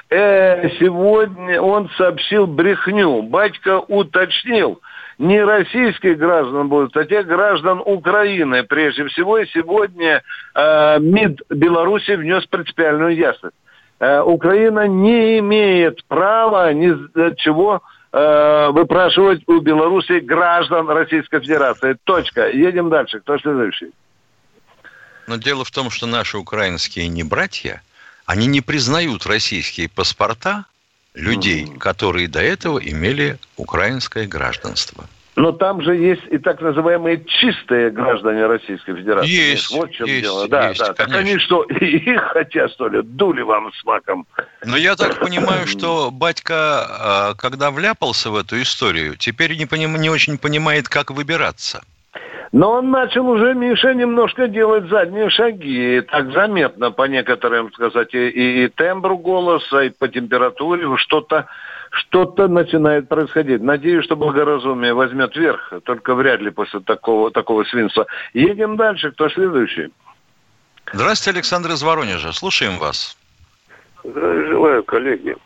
э, 0.08 0.70
сегодня 0.78 1.60
он 1.60 1.90
сообщил 1.98 2.46
брехню. 2.46 3.20
Батька 3.24 3.80
уточнил, 3.80 4.80
не 5.18 5.42
российских 5.42 6.16
граждан 6.16 6.68
будут, 6.68 6.96
а 6.96 7.04
тех 7.04 7.26
граждан 7.26 7.82
Украины 7.84 8.62
прежде 8.62 9.04
всего. 9.08 9.36
И 9.36 9.46
сегодня 9.48 10.22
э, 10.54 10.98
МИД 11.00 11.42
Беларуси 11.50 12.12
внес 12.12 12.46
принципиальную 12.46 13.16
ясность. 13.16 13.56
Э, 14.00 14.22
Украина 14.22 14.88
не 14.88 15.40
имеет 15.40 16.02
права 16.06 16.72
ни 16.72 16.88
чего 17.36 17.82
э, 18.12 18.68
выпрашивать 18.70 19.42
у 19.46 19.60
Беларуси 19.60 20.20
граждан 20.20 20.88
Российской 20.88 21.40
Федерации. 21.40 21.96
Точка. 22.04 22.48
Едем 22.48 22.88
дальше. 22.90 23.20
Кто 23.20 23.38
следующий? 23.38 23.92
Но 25.26 25.36
дело 25.36 25.64
в 25.64 25.70
том, 25.70 25.90
что 25.90 26.06
наши 26.06 26.38
украинские 26.38 27.08
не 27.08 27.22
братья, 27.22 27.82
они 28.24 28.46
не 28.46 28.60
признают 28.60 29.26
российские 29.26 29.88
паспорта 29.88 30.64
людей, 31.14 31.66
которые 31.78 32.28
до 32.28 32.40
этого 32.40 32.78
имели 32.78 33.38
украинское 33.56 34.26
гражданство. 34.26 35.04
Но 35.38 35.52
там 35.52 35.80
же 35.82 35.94
есть 35.94 36.22
и 36.32 36.38
так 36.38 36.60
называемые 36.60 37.24
чистые 37.24 37.90
граждане 37.90 38.46
Российской 38.46 38.96
Федерации. 38.96 39.28
Есть, 39.30 39.70
вот 39.70 39.88
в 39.88 39.92
чем 39.92 40.06
есть, 40.08 40.22
дело. 40.22 40.48
Да, 40.48 40.70
есть, 40.70 40.80
да. 40.80 40.86
Так 40.94 41.06
конечно. 41.06 41.18
они 41.20 41.38
что, 41.38 41.62
их 41.70 42.20
хотят, 42.22 42.72
что 42.72 42.88
ли? 42.88 43.02
Дули 43.02 43.42
вам 43.42 43.72
с 43.72 43.84
маком. 43.84 44.26
Но 44.64 44.76
я 44.76 44.96
так 44.96 45.20
понимаю, 45.20 45.68
что 45.68 46.10
батька, 46.10 46.54
а, 46.54 47.34
когда 47.34 47.70
вляпался 47.70 48.30
в 48.30 48.36
эту 48.36 48.60
историю, 48.60 49.16
теперь 49.16 49.56
не, 49.56 49.66
поним- 49.66 49.96
не 49.98 50.10
очень 50.10 50.38
понимает, 50.38 50.88
как 50.88 51.12
выбираться. 51.12 51.82
Но 52.50 52.72
он 52.72 52.90
начал 52.90 53.28
уже, 53.28 53.54
Миша, 53.54 53.94
немножко 53.94 54.48
делать 54.48 54.88
задние 54.88 55.30
шаги. 55.30 56.00
Так 56.10 56.32
заметно 56.32 56.90
по 56.90 57.04
некоторым, 57.04 57.72
сказать, 57.74 58.12
и, 58.12 58.28
и- 58.28 58.64
и 58.64 58.68
тембру 58.68 59.18
голоса, 59.18 59.84
и 59.84 59.90
по 59.90 60.08
температуре 60.08 60.84
что-то 60.96 61.46
что-то 61.90 62.48
начинает 62.48 63.08
происходить. 63.08 63.62
Надеюсь, 63.62 64.04
что 64.04 64.16
благоразумие 64.16 64.94
возьмет 64.94 65.34
верх, 65.36 65.72
только 65.84 66.14
вряд 66.14 66.40
ли 66.40 66.50
после 66.50 66.80
такого, 66.80 67.30
такого 67.30 67.64
свинства. 67.64 68.06
Едем 68.34 68.76
дальше. 68.76 69.10
Кто 69.12 69.28
следующий? 69.28 69.92
Здравствуйте, 70.92 71.36
Александр 71.38 71.70
из 71.70 71.82
Воронежа. 71.82 72.32
Слушаем 72.32 72.78
вас. 72.78 73.16
Желаю, 74.04 74.82
коллеги. 74.84 75.36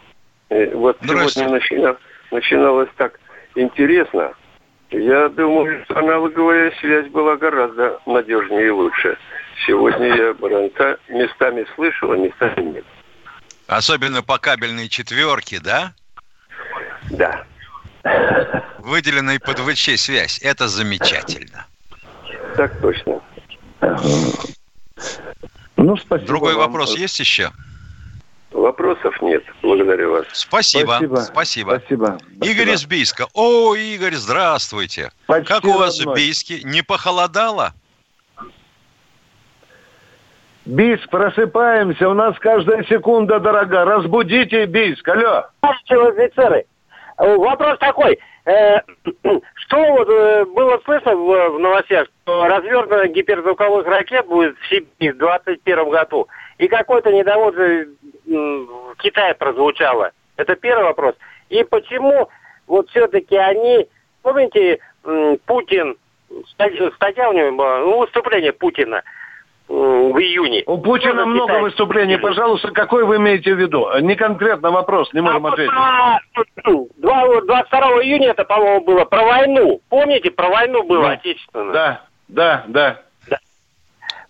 Э, 0.50 0.74
Вот 0.74 0.98
сегодня 1.02 1.48
начина- 1.48 1.96
начиналось 2.30 2.90
так 2.96 3.18
интересно. 3.54 4.32
Я 4.90 5.28
думаю, 5.30 5.84
что 5.84 5.98
аналоговая 5.98 6.70
связь 6.80 7.08
была 7.08 7.36
гораздо 7.36 7.98
надежнее 8.06 8.66
и 8.66 8.70
лучше. 8.70 9.16
Сегодня 9.66 10.14
я 10.14 10.34
Баранца 10.34 10.98
местами 11.08 11.66
слышал, 11.74 12.12
а 12.12 12.16
местами 12.16 12.60
нет. 12.74 12.84
Особенно 13.66 14.22
по 14.22 14.38
кабельной 14.38 14.88
четверке? 14.88 15.60
Да. 15.60 15.94
Выделенной 18.78 19.38
под 19.38 19.58
ВЧ 19.58 19.98
связь. 19.98 20.38
Это 20.42 20.68
замечательно. 20.68 21.66
Так 22.56 22.80
точно. 22.80 23.20
Ну, 25.76 25.96
спасибо 25.96 26.26
Другой 26.26 26.54
вам. 26.54 26.70
вопрос 26.70 26.96
есть 26.96 27.18
еще? 27.20 27.50
Вопросов 28.52 29.20
нет. 29.22 29.42
Благодарю 29.62 30.12
вас. 30.12 30.26
Спасибо. 30.32 30.96
Спасибо. 30.96 31.16
Спасибо. 31.16 31.80
Спасибо. 31.80 32.18
Игорь 32.42 32.70
из 32.70 32.84
Бийска. 32.84 33.26
О, 33.34 33.74
Игорь, 33.74 34.14
здравствуйте. 34.14 35.10
Почти 35.26 35.48
как 35.48 35.64
у 35.64 35.72
вас 35.72 35.98
в 36.00 36.14
Бийске? 36.14 36.62
Не 36.62 36.82
похолодало? 36.82 37.72
Бийск, 40.64 41.08
просыпаемся. 41.08 42.08
У 42.08 42.14
нас 42.14 42.38
каждая 42.38 42.84
секунда 42.84 43.40
дорога. 43.40 43.84
Разбудите 43.84 44.66
Бийск. 44.66 45.08
Алло. 45.08 45.46
Товарищи 45.60 46.20
офицеры, 46.20 46.66
вопрос 47.18 47.78
такой. 47.78 48.18
Э, 48.44 48.80
Что 49.54 49.76
э, 49.78 50.44
было 50.46 50.80
слышно 50.84 51.14
в 51.14 51.58
новостях, 51.58 52.08
что 52.22 52.44
развернутых 52.46 53.12
гиперзвуковых 53.12 53.86
ракет 53.86 54.26
будет 54.26 54.58
в 54.58 54.66
Сибири 54.68 55.12
в 55.12 55.18
2021 55.18 55.90
году, 55.90 56.28
и 56.58 56.68
какое-то 56.68 57.12
недовольство 57.12 57.62
м, 57.62 58.66
в 58.66 58.96
Китае 58.98 59.34
прозвучало. 59.34 60.10
Это 60.36 60.56
первый 60.56 60.84
вопрос. 60.84 61.14
И 61.50 61.62
почему 61.64 62.28
вот 62.66 62.88
все-таки 62.90 63.36
они, 63.36 63.86
помните, 64.22 64.78
Путин, 65.46 65.96
ста- 66.48 66.90
статья 66.96 67.28
у 67.28 67.32
него 67.32 67.52
была, 67.52 67.78
ну, 67.80 68.00
выступление 68.00 68.52
Путина 68.52 69.02
в 69.68 70.18
июне. 70.18 70.62
У 70.66 70.78
Путина 70.78 71.24
много 71.26 71.60
выступлений. 71.60 72.16
Пожалуйста, 72.18 72.70
какой 72.72 73.04
вы 73.04 73.16
имеете 73.16 73.54
в 73.54 73.58
виду? 73.58 73.86
Не 74.00 74.14
конкретно 74.16 74.70
вопрос, 74.70 75.12
не 75.12 75.20
можем 75.20 75.46
А 75.46 75.50
ответить. 75.50 75.72
про- 76.62 76.86
два- 76.96 77.26
вот 77.26 77.46
22 77.46 78.02
июня 78.04 78.30
это, 78.30 78.44
по-моему, 78.44 78.84
было 78.84 79.04
про 79.04 79.24
войну. 79.24 79.80
Помните, 79.88 80.30
про 80.30 80.48
войну 80.48 80.82
было 80.84 81.02
Да. 81.04 81.10
отечественную? 81.12 81.72
Да, 81.72 82.00
да, 82.28 82.64
да. 82.68 83.00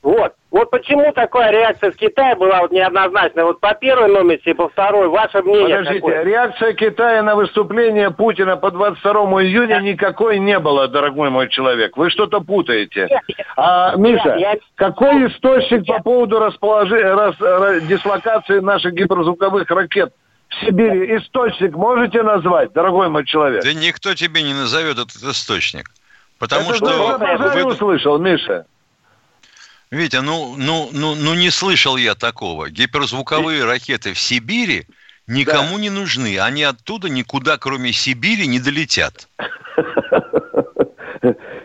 Вот. 0.02 0.32
Вот 0.50 0.70
почему 0.70 1.12
такая 1.12 1.52
реакция 1.52 1.92
в 1.92 1.96
Китае 1.96 2.34
была 2.34 2.60
вот 2.62 2.72
неоднозначная? 2.72 3.44
Вот 3.44 3.60
по 3.60 3.72
первой 3.74 4.08
новости 4.12 4.48
и 4.48 4.52
по 4.52 4.68
второй. 4.68 5.08
Ваше 5.08 5.40
мнение 5.42 5.76
Подождите, 5.78 6.00
какое? 6.00 6.24
реакция 6.24 6.72
Китая 6.74 7.22
на 7.22 7.36
выступление 7.36 8.10
Путина 8.10 8.56
по 8.56 8.70
22 8.72 9.12
июня 9.44 9.78
никакой 9.80 10.40
не 10.40 10.58
было, 10.58 10.88
дорогой 10.88 11.30
мой 11.30 11.48
человек. 11.48 11.96
Вы 11.96 12.10
что-то 12.10 12.40
путаете. 12.40 13.08
А, 13.56 13.94
Миша, 13.96 14.34
я- 14.38 14.56
какой 14.74 15.28
источник 15.28 15.86
по 15.86 16.02
поводу 16.02 16.40
расположи... 16.40 17.00
рас- 17.00 17.40
ра- 17.40 17.80
дислокации 17.80 18.58
наших 18.58 18.94
гиперзвуковых 18.94 19.70
ракет 19.70 20.12
в 20.48 20.66
Сибири? 20.66 21.16
Источник 21.16 21.74
можете 21.76 22.22
назвать, 22.24 22.72
дорогой 22.72 23.08
мой 23.08 23.24
человек? 23.24 23.62
Да 23.62 23.72
никто 23.72 24.14
тебе 24.14 24.42
не 24.42 24.52
назовет 24.52 24.94
этот 24.98 25.12
источник. 25.12 25.84
Потому 26.40 26.70
Это 26.70 26.74
что... 26.74 27.18
базар 27.18 27.64
вы- 27.64 27.72
услышал, 27.72 28.18
Миша? 28.18 28.66
Витя, 29.92 30.22
ну, 30.22 30.54
ну, 30.56 30.88
ну, 30.90 31.14
ну 31.14 31.34
не 31.34 31.50
слышал 31.50 31.98
я 31.98 32.14
такого. 32.14 32.70
Гиперзвуковые 32.70 33.66
ракеты 33.66 34.14
в 34.14 34.18
Сибири 34.18 34.86
никому 35.26 35.78
не 35.78 35.90
нужны. 35.90 36.38
Они 36.38 36.62
оттуда 36.62 37.10
никуда, 37.10 37.58
кроме 37.58 37.92
Сибири, 37.92 38.46
не 38.46 38.58
долетят. 38.58 39.28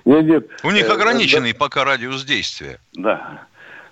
Нет, 0.06 0.24
нет. 0.26 0.48
У 0.64 0.72
них 0.72 0.88
Э, 0.88 0.94
ограниченный 0.94 1.54
пока 1.54 1.84
радиус 1.84 2.24
действия. 2.24 2.80
Да. 2.94 3.48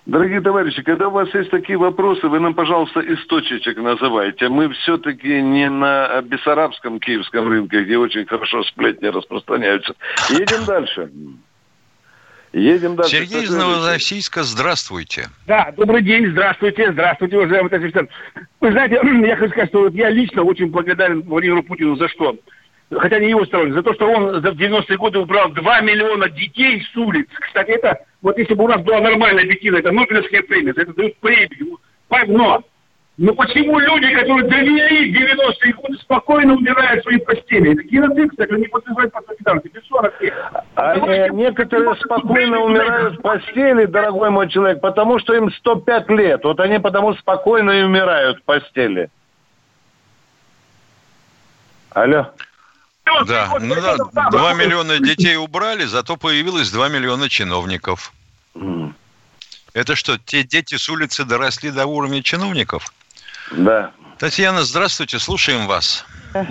Дорогие 0.06 0.40
товарищи, 0.40 0.80
когда 0.82 1.08
у 1.08 1.10
вас 1.10 1.28
есть 1.34 1.50
такие 1.50 1.76
вопросы, 1.76 2.28
вы 2.28 2.38
нам, 2.38 2.54
пожалуйста, 2.54 3.00
источничек 3.00 3.76
называйте. 3.76 4.48
Мы 4.48 4.72
все-таки 4.72 5.42
не 5.42 5.68
на 5.68 6.22
бессарабском 6.22 7.00
киевском 7.00 7.48
рынке, 7.48 7.82
где 7.82 7.98
очень 7.98 8.24
хорошо 8.24 8.62
сплетни 8.62 9.08
распространяются. 9.08 9.94
Едем 10.30 10.64
дальше. 10.64 11.10
Едем 12.52 12.96
дальше. 12.96 13.16
Сергей 13.16 13.44
из? 13.44 13.54
Новороссийска, 13.54 14.42
здравствуйте. 14.42 15.28
Да, 15.46 15.72
добрый 15.76 16.02
день, 16.02 16.30
здравствуйте, 16.30 16.92
здравствуйте, 16.92 17.36
уважаемый 17.36 17.68
товарищ 17.68 17.92
офицер. 17.92 18.08
Вы 18.60 18.72
знаете, 18.72 19.00
я 19.26 19.36
хочу 19.36 19.50
сказать, 19.50 19.68
что 19.70 19.80
вот 19.82 19.94
я 19.94 20.10
лично 20.10 20.42
очень 20.42 20.66
благодарен 20.66 21.22
Владимиру 21.22 21.62
Путину 21.62 21.96
за 21.96 22.08
что? 22.08 22.36
Хотя 22.90 23.18
не 23.18 23.30
его 23.30 23.44
сторонник, 23.44 23.74
за 23.74 23.82
то, 23.82 23.94
что 23.94 24.08
он 24.08 24.40
за 24.40 24.48
90-е 24.50 24.96
годы 24.96 25.18
убрал 25.18 25.50
2 25.50 25.80
миллиона 25.80 26.28
детей 26.28 26.80
с 26.92 26.96
улиц. 26.96 27.26
Кстати, 27.40 27.70
это, 27.70 27.98
вот 28.22 28.38
если 28.38 28.54
бы 28.54 28.64
у 28.64 28.68
нас 28.68 28.80
была 28.82 29.00
нормальная 29.00 29.42
объективная, 29.42 29.80
это 29.80 29.90
Нобелевская 29.90 30.42
премия, 30.42 30.72
за 30.72 30.82
это 30.82 30.94
дают 30.94 31.16
премию. 31.18 31.80
Но, 32.28 32.62
но 33.18 33.34
почему 33.34 33.78
люди, 33.78 34.14
которые 34.14 34.46
довели 34.46 35.10
90-е 35.10 35.72
годы, 35.72 35.98
спокойно 36.02 36.54
умирают 36.54 37.00
в 37.00 37.04
своей 37.04 37.20
постели? 37.20 37.72
Это 37.72 37.82
геноцид, 37.84 38.30
кстати, 38.30 38.52
не 38.52 38.66
подтверждает 38.66 39.12
по 39.12 39.22
солидарности, 39.22 39.68
без 39.68 39.86
40 39.86 40.20
лет. 40.20 40.34
А 40.74 40.96
э, 40.96 41.28
некоторые 41.30 41.96
спокойно 41.96 42.60
умирают 42.60 43.18
в 43.18 43.22
постели, 43.22 43.86
дорогой 43.86 44.28
мой 44.28 44.50
человек, 44.50 44.82
потому 44.82 45.18
что 45.18 45.34
им 45.34 45.50
105 45.50 46.10
лет. 46.10 46.44
Вот 46.44 46.60
они 46.60 46.78
потому 46.78 47.14
спокойно 47.14 47.70
и 47.70 47.82
умирают 47.84 48.38
в 48.38 48.42
постели. 48.42 49.08
Алло. 51.90 52.30
Да, 53.26 53.56
ну 53.60 53.76
да, 54.12 54.28
2 54.30 54.54
миллиона 54.54 54.98
детей 54.98 55.36
убрали, 55.36 55.84
зато 55.84 56.18
появилось 56.18 56.70
2 56.70 56.88
миллиона 56.90 57.30
чиновников. 57.30 58.12
Это 59.72 59.94
что, 59.94 60.18
те 60.18 60.42
дети 60.42 60.74
с 60.74 60.88
улицы 60.90 61.24
доросли 61.24 61.70
до 61.70 61.86
уровня 61.86 62.22
чиновников? 62.22 62.92
Да. 63.52 63.92
Татьяна, 64.18 64.62
здравствуйте, 64.62 65.18
слушаем 65.18 65.66
вас. 65.66 66.06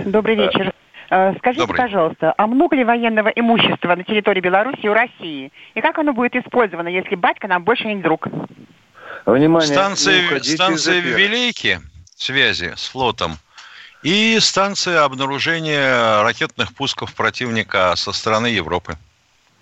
Добрый 0.06 0.36
вечер. 0.36 0.74
Э, 1.10 1.34
Скажите, 1.38 1.62
Добрый. 1.62 1.78
пожалуйста, 1.78 2.34
а 2.38 2.48
много 2.48 2.76
ли 2.76 2.84
военного 2.84 3.30
имущества 3.30 3.96
на 3.96 4.04
территории 4.04 4.42
Беларуси 4.42 4.88
у 4.88 4.94
России? 4.94 5.52
И 5.76 5.82
как 5.82 5.98
оно 6.00 6.14
будет 6.14 6.36
использовано, 6.36 6.88
если 6.88 7.16
батька 7.16 7.48
нам 7.48 7.64
больше 7.64 7.86
не 7.86 8.02
друг? 8.02 8.28
Внимание. 9.26 9.68
Станция, 9.68 10.40
станция. 10.42 11.00
Вилейки 11.00 11.80
связи 12.16 12.74
с 12.76 12.88
флотом 12.88 13.38
и 14.04 14.38
станция 14.40 15.04
обнаружения 15.04 16.22
ракетных 16.24 16.74
пусков 16.74 17.14
противника 17.14 17.94
со 17.96 18.12
стороны 18.12 18.48
Европы. 18.48 18.98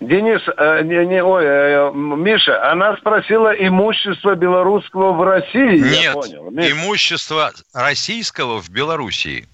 Денис, 0.00 0.40
э, 0.56 0.82
не, 0.82 1.06
не, 1.06 1.22
ой, 1.22 1.44
э, 1.46 1.90
Миша, 1.94 2.70
она 2.70 2.96
спросила 2.96 3.50
имущество 3.52 4.34
белорусского 4.34 5.12
в 5.12 5.22
России. 5.22 5.76
я 5.78 6.00
Нет, 6.00 6.12
понял. 6.12 6.50
Миш. 6.50 6.72
имущество 6.72 7.52
российского 7.72 8.60
в 8.60 8.68
Белоруссии. 8.70 9.46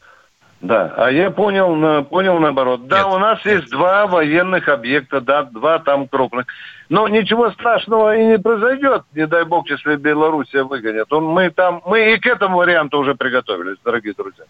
Да, 0.61 0.93
а 0.97 1.11
я 1.11 1.31
понял, 1.31 2.05
понял 2.05 2.39
наоборот. 2.39 2.87
Да, 2.87 2.99
Нет, 2.99 3.07
у 3.07 3.19
нас 3.19 3.43
есть 3.47 3.71
два 3.71 4.07
военных 4.07 4.69
объекта, 4.69 5.21
да, 5.23 5.45
два 5.45 5.79
там 5.79 6.07
крупных. 6.07 6.47
Но 6.91 7.09
ничего 7.09 7.51
страшного 7.53 8.17
и 8.17 8.25
не 8.27 8.39
произойдет, 8.39 9.05
не 9.15 9.27
дай 9.27 9.45
бог, 9.45 9.71
если 9.71 9.97
Белоруссия 9.97 10.63
выгонят. 10.65 11.11
Он- 11.13 11.25
Мы 11.25 11.49
там, 11.51 11.81
мы 11.87 12.13
и 12.13 12.19
к 12.19 12.27
этому 12.27 12.59
варианту 12.59 12.99
уже 12.99 13.15
приготовились, 13.15 13.79
дорогие 13.85 14.13
друзья. 14.13 14.45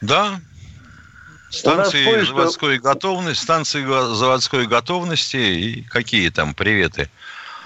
Да. 0.00 0.30
Станции 1.50 2.04
кое-что- 2.04 2.36
заводской 2.36 2.78
готовности, 2.78 3.42
станции 3.42 3.84
заводской 3.84 4.66
готовности 4.66 5.36
и 5.36 5.82
какие 5.82 6.30
там 6.30 6.54
приветы. 6.54 7.10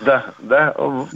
да, 0.01 0.33
да. 0.39 0.75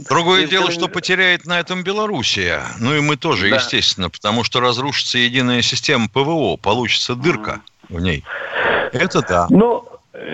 Другое 0.09 0.41
Если... 0.41 0.51
дело, 0.51 0.71
что 0.71 0.87
потеряет 0.87 1.45
на 1.45 1.59
этом 1.59 1.83
Белоруссия. 1.83 2.61
Ну 2.79 2.95
и 2.95 3.01
мы 3.01 3.17
тоже, 3.17 3.49
да. 3.49 3.57
естественно, 3.57 4.09
потому 4.09 4.43
что 4.43 4.59
разрушится 4.59 5.17
единая 5.17 5.61
система 5.61 6.07
ПВО, 6.07 6.57
получится 6.57 7.15
дырка 7.15 7.61
mm. 7.89 7.97
в 7.97 8.01
ней. 8.01 8.23
Это 8.93 9.21
да. 9.27 9.47
Ну, 9.49 9.87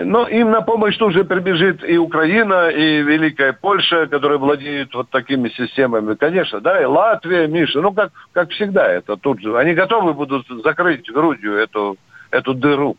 но 0.04 0.28
им 0.28 0.52
на 0.52 0.62
помощь 0.62 0.98
тоже 0.98 1.24
прибежит 1.24 1.84
и 1.84 1.98
Украина, 1.98 2.69
и 2.69 3.02
Великая 3.02 3.54
Польша, 3.54 4.08
которые 4.08 4.39
владеют 4.39 4.93
вот 4.93 5.10
такими 5.10 5.50
системами. 5.50 6.15
Конечно, 6.15 6.60
да, 6.60 6.82
и 6.82 6.86
Латвия, 6.86 7.48
Миша, 7.48 7.82
ну, 7.82 7.91
как, 7.91 8.12
как 8.32 8.52
всегда, 8.52 8.88
это 8.88 9.15
тут 9.15 9.41
же. 9.41 9.58
Они 9.58 9.74
готовы 9.74 10.13
будут 10.13 10.48
закрыть 10.63 11.12
грудью 11.12 11.56
эту, 11.58 11.98
эту 12.36 12.54
дыру. 12.54 12.98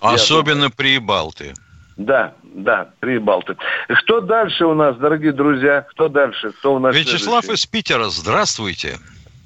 Особенно 0.00 0.70
при 0.70 0.98
Балты. 0.98 1.54
Да, 1.96 2.34
да, 2.42 2.90
три 3.00 3.18
Балты. 3.18 3.56
Что 3.94 4.20
дальше 4.20 4.66
у 4.66 4.74
нас, 4.74 4.96
дорогие 4.96 5.32
друзья? 5.32 5.86
Кто 5.90 6.08
дальше? 6.08 6.50
Кто 6.58 6.74
у 6.74 6.78
нас 6.78 6.94
Вячеслав 6.94 7.44
следующий? 7.44 7.62
из 7.62 7.66
Питера, 7.66 8.04
здравствуйте. 8.04 8.96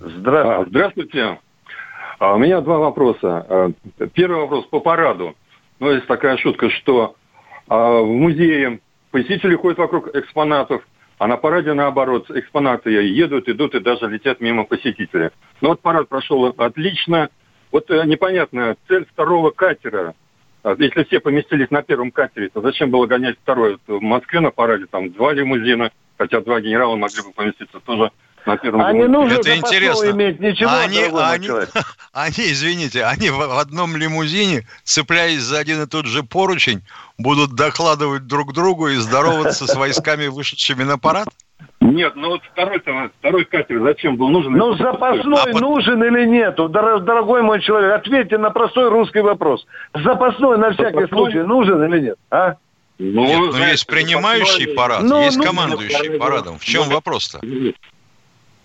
Здравствуйте. 0.00 0.62
А, 0.62 0.64
здравствуйте. 0.66 1.38
А, 2.18 2.34
у 2.34 2.38
меня 2.38 2.60
два 2.60 2.78
вопроса. 2.78 3.46
А, 3.48 3.70
первый 4.14 4.40
вопрос 4.40 4.66
по 4.66 4.80
параду. 4.80 5.36
Ну, 5.78 5.90
есть 5.92 6.06
такая 6.06 6.38
шутка, 6.38 6.70
что 6.70 7.14
а, 7.68 8.00
в 8.00 8.06
музее 8.06 8.80
посетители 9.10 9.54
ходят 9.54 9.78
вокруг 9.78 10.14
экспонатов, 10.14 10.82
а 11.18 11.26
на 11.26 11.36
параде 11.36 11.74
наоборот, 11.74 12.30
экспонаты 12.30 12.90
едут, 12.90 13.48
идут 13.48 13.74
и 13.74 13.80
даже 13.80 14.08
летят 14.08 14.40
мимо 14.40 14.64
посетителей. 14.64 15.30
Ну 15.60 15.70
вот 15.70 15.80
парад 15.80 16.08
прошел 16.08 16.46
отлично. 16.46 17.28
Вот 17.70 17.90
э, 17.90 18.04
непонятно, 18.06 18.76
цель 18.88 19.06
второго 19.06 19.50
катера 19.50 20.14
а 20.62 20.74
если 20.78 21.04
все 21.04 21.20
поместились 21.20 21.70
на 21.70 21.82
первом 21.82 22.10
катере, 22.10 22.50
то 22.52 22.60
зачем 22.60 22.90
было 22.90 23.06
гонять 23.06 23.36
второй? 23.42 23.78
В 23.86 24.00
Москве 24.00 24.40
на 24.40 24.50
параде 24.50 24.86
там 24.86 25.12
два 25.12 25.32
лимузина, 25.32 25.92
хотя 26.18 26.40
два 26.40 26.60
генерала 26.60 26.96
могли 26.96 27.22
бы 27.22 27.32
поместиться 27.32 27.80
тоже 27.80 28.10
на 28.44 28.56
первом 28.56 28.82
а 28.82 28.92
не 28.92 29.06
нужно 29.06 29.38
Это 29.38 29.56
интересно. 29.56 30.10
иметь 30.10 30.40
ничего, 30.40 30.70
они, 30.70 31.00
они, 31.00 31.48
они, 32.12 32.52
извините, 32.52 33.04
они 33.04 33.30
в 33.30 33.58
одном 33.58 33.96
лимузине, 33.96 34.66
цепляясь 34.84 35.42
за 35.42 35.58
один 35.58 35.82
и 35.82 35.86
тот 35.86 36.06
же 36.06 36.22
поручень, 36.22 36.82
будут 37.18 37.54
докладывать 37.54 38.26
друг 38.26 38.52
другу 38.52 38.88
и 38.88 38.96
здороваться 38.96 39.66
с 39.66 39.74
войсками, 39.74 40.26
вышедшими 40.26 40.82
на 40.82 40.98
парад? 40.98 41.28
Нет, 41.92 42.16
ну 42.16 42.28
вот 42.28 42.42
второй, 42.52 42.80
второй 42.80 43.44
катер 43.46 43.80
зачем 43.80 44.16
был 44.16 44.28
нужен? 44.28 44.52
Ну 44.52 44.76
запасной 44.76 45.52
а 45.52 45.58
нужен 45.58 46.02
или 46.04 46.26
нет? 46.26 46.56
Дорогой 46.56 47.42
мой 47.42 47.60
человек, 47.62 47.94
ответьте 47.94 48.36
на 48.36 48.50
простой 48.50 48.88
русский 48.90 49.20
вопрос. 49.20 49.66
Запасной 49.94 50.58
на 50.58 50.72
всякий 50.72 51.00
запасной? 51.00 51.08
случай 51.08 51.42
нужен 51.42 51.82
или 51.84 52.00
нет? 52.00 52.16
А? 52.30 52.56
Ну, 52.98 53.24
нет, 53.24 53.38
ну 53.52 53.58
есть 53.58 53.86
принимающий 53.86 54.74
парад, 54.74 55.02
ну, 55.02 55.22
есть 55.22 55.38
ну, 55.38 55.44
командующий 55.44 56.10
ну, 56.10 56.18
парадом. 56.18 56.58
В 56.58 56.64
чем 56.64 56.88
ну, 56.88 56.94
вопрос-то? 56.94 57.40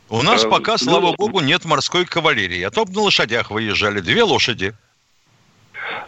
У 0.09 0.21
нас 0.21 0.43
пока, 0.43 0.77
слава 0.77 1.13
богу, 1.15 1.39
нет 1.39 1.65
морской 1.65 2.05
кавалерии. 2.05 2.61
А 2.63 2.71
то 2.71 2.83
на 2.85 3.01
лошадях 3.01 3.51
выезжали 3.51 3.99
две 3.99 4.23
лошади. 4.23 4.73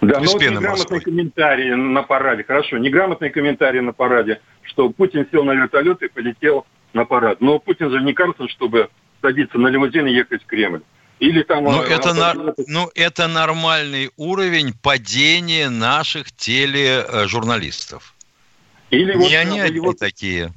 Да, 0.02 0.20
но 0.20 0.32
вот 0.32 0.42
неграмотный 0.42 1.00
комментарий 1.00 1.76
на 1.76 2.04
параде. 2.04 2.44
Хорошо, 2.44 2.78
неграмотный 2.78 3.30
комментарий 3.30 3.82
на 3.82 3.94
параде, 3.94 4.42
что 4.64 4.90
Путин 4.90 5.28
сел 5.32 5.44
на 5.44 5.54
вертолет 5.54 6.02
и 6.02 6.08
полетел 6.08 6.66
на 6.96 7.06
парад. 7.06 7.42
Но 7.42 7.60
Путин 7.60 7.92
же 7.92 8.02
не 8.02 8.14
Карлсон, 8.14 8.50
чтобы 8.50 8.90
садиться 9.22 9.58
на 9.58 9.68
лимузин 9.68 10.08
и 10.08 10.14
ехать 10.14 10.42
в 10.44 10.46
Кремль. 10.48 10.82
Или 11.20 11.44
там... 11.44 11.64
Ну, 11.64 11.82
а, 11.82 11.86
это, 11.86 12.14
на, 12.14 12.34
ну, 12.68 12.90
это 12.96 13.28
нормальный 13.28 14.10
уровень 14.18 14.74
падения 14.74 15.70
наших 15.70 16.32
тележурналистов. 16.32 18.16
Или 18.90 19.14
не 19.14 19.20
вот, 19.20 19.34
они 19.34 19.60
одни 19.60 19.76
его... 19.78 19.94
такие. 19.94 20.52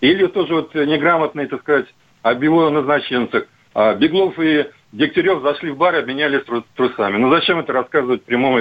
Или 0.00 0.26
тоже 0.26 0.54
вот 0.54 0.74
неграмотный, 0.74 1.46
так 1.46 1.60
сказать, 1.60 1.86
об 2.22 2.42
его 2.42 2.70
назначенцах. 2.70 3.44
А 3.74 3.94
Беглов 3.94 4.38
и 4.38 4.66
Дегтярев 4.92 5.42
зашли 5.42 5.70
в 5.70 5.76
бар 5.76 5.94
и 5.96 5.98
обменялись 5.98 6.44
трусами. 6.74 7.16
Ну 7.16 7.30
зачем 7.30 7.58
это 7.58 7.72
рассказывать 7.72 8.22
в 8.22 8.24
прямом 8.24 8.60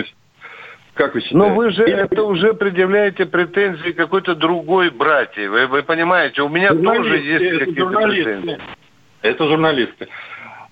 как 1.01 1.15
вы 1.15 1.21
считаете? 1.21 1.37
Но 1.37 1.55
вы 1.55 1.71
же 1.71 1.83
Или... 1.83 2.03
это 2.03 2.23
уже 2.23 2.53
предъявляете 2.53 3.25
претензии 3.25 3.91
какой-то 3.91 4.35
другой 4.35 4.91
братья. 4.91 5.49
Вы, 5.49 5.65
вы 5.67 5.81
понимаете, 5.81 6.43
у 6.43 6.49
меня 6.49 6.69
журналисты, 6.69 7.03
тоже 7.03 7.17
есть 7.17 7.59
какие-то 7.59 7.85
претензии. 7.87 8.59
Это 9.21 9.47
журналисты. 9.47 10.07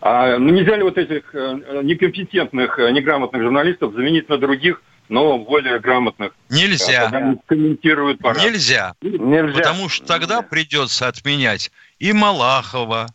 А 0.01 0.37
ну, 0.37 0.49
нельзя 0.49 0.77
ли 0.77 0.83
вот 0.83 0.97
этих 0.97 1.33
э, 1.33 1.81
некомпетентных, 1.83 2.79
э, 2.79 2.91
неграмотных 2.91 3.41
журналистов 3.41 3.93
заменить 3.93 4.29
на 4.29 4.37
других, 4.37 4.81
но 5.09 5.39
более 5.39 5.79
грамотных? 5.79 6.33
Нельзя. 6.49 7.09
Когда 7.09 7.33
комментируют 7.47 8.19
парад. 8.19 8.43
Нельзя. 8.43 8.93
Нельзя. 9.01 9.57
Потому 9.57 9.89
что 9.89 10.05
тогда 10.05 10.35
Нельзя. 10.35 10.47
придется 10.47 11.07
отменять 11.07 11.71
и 11.97 12.13
Малахова, 12.13 13.07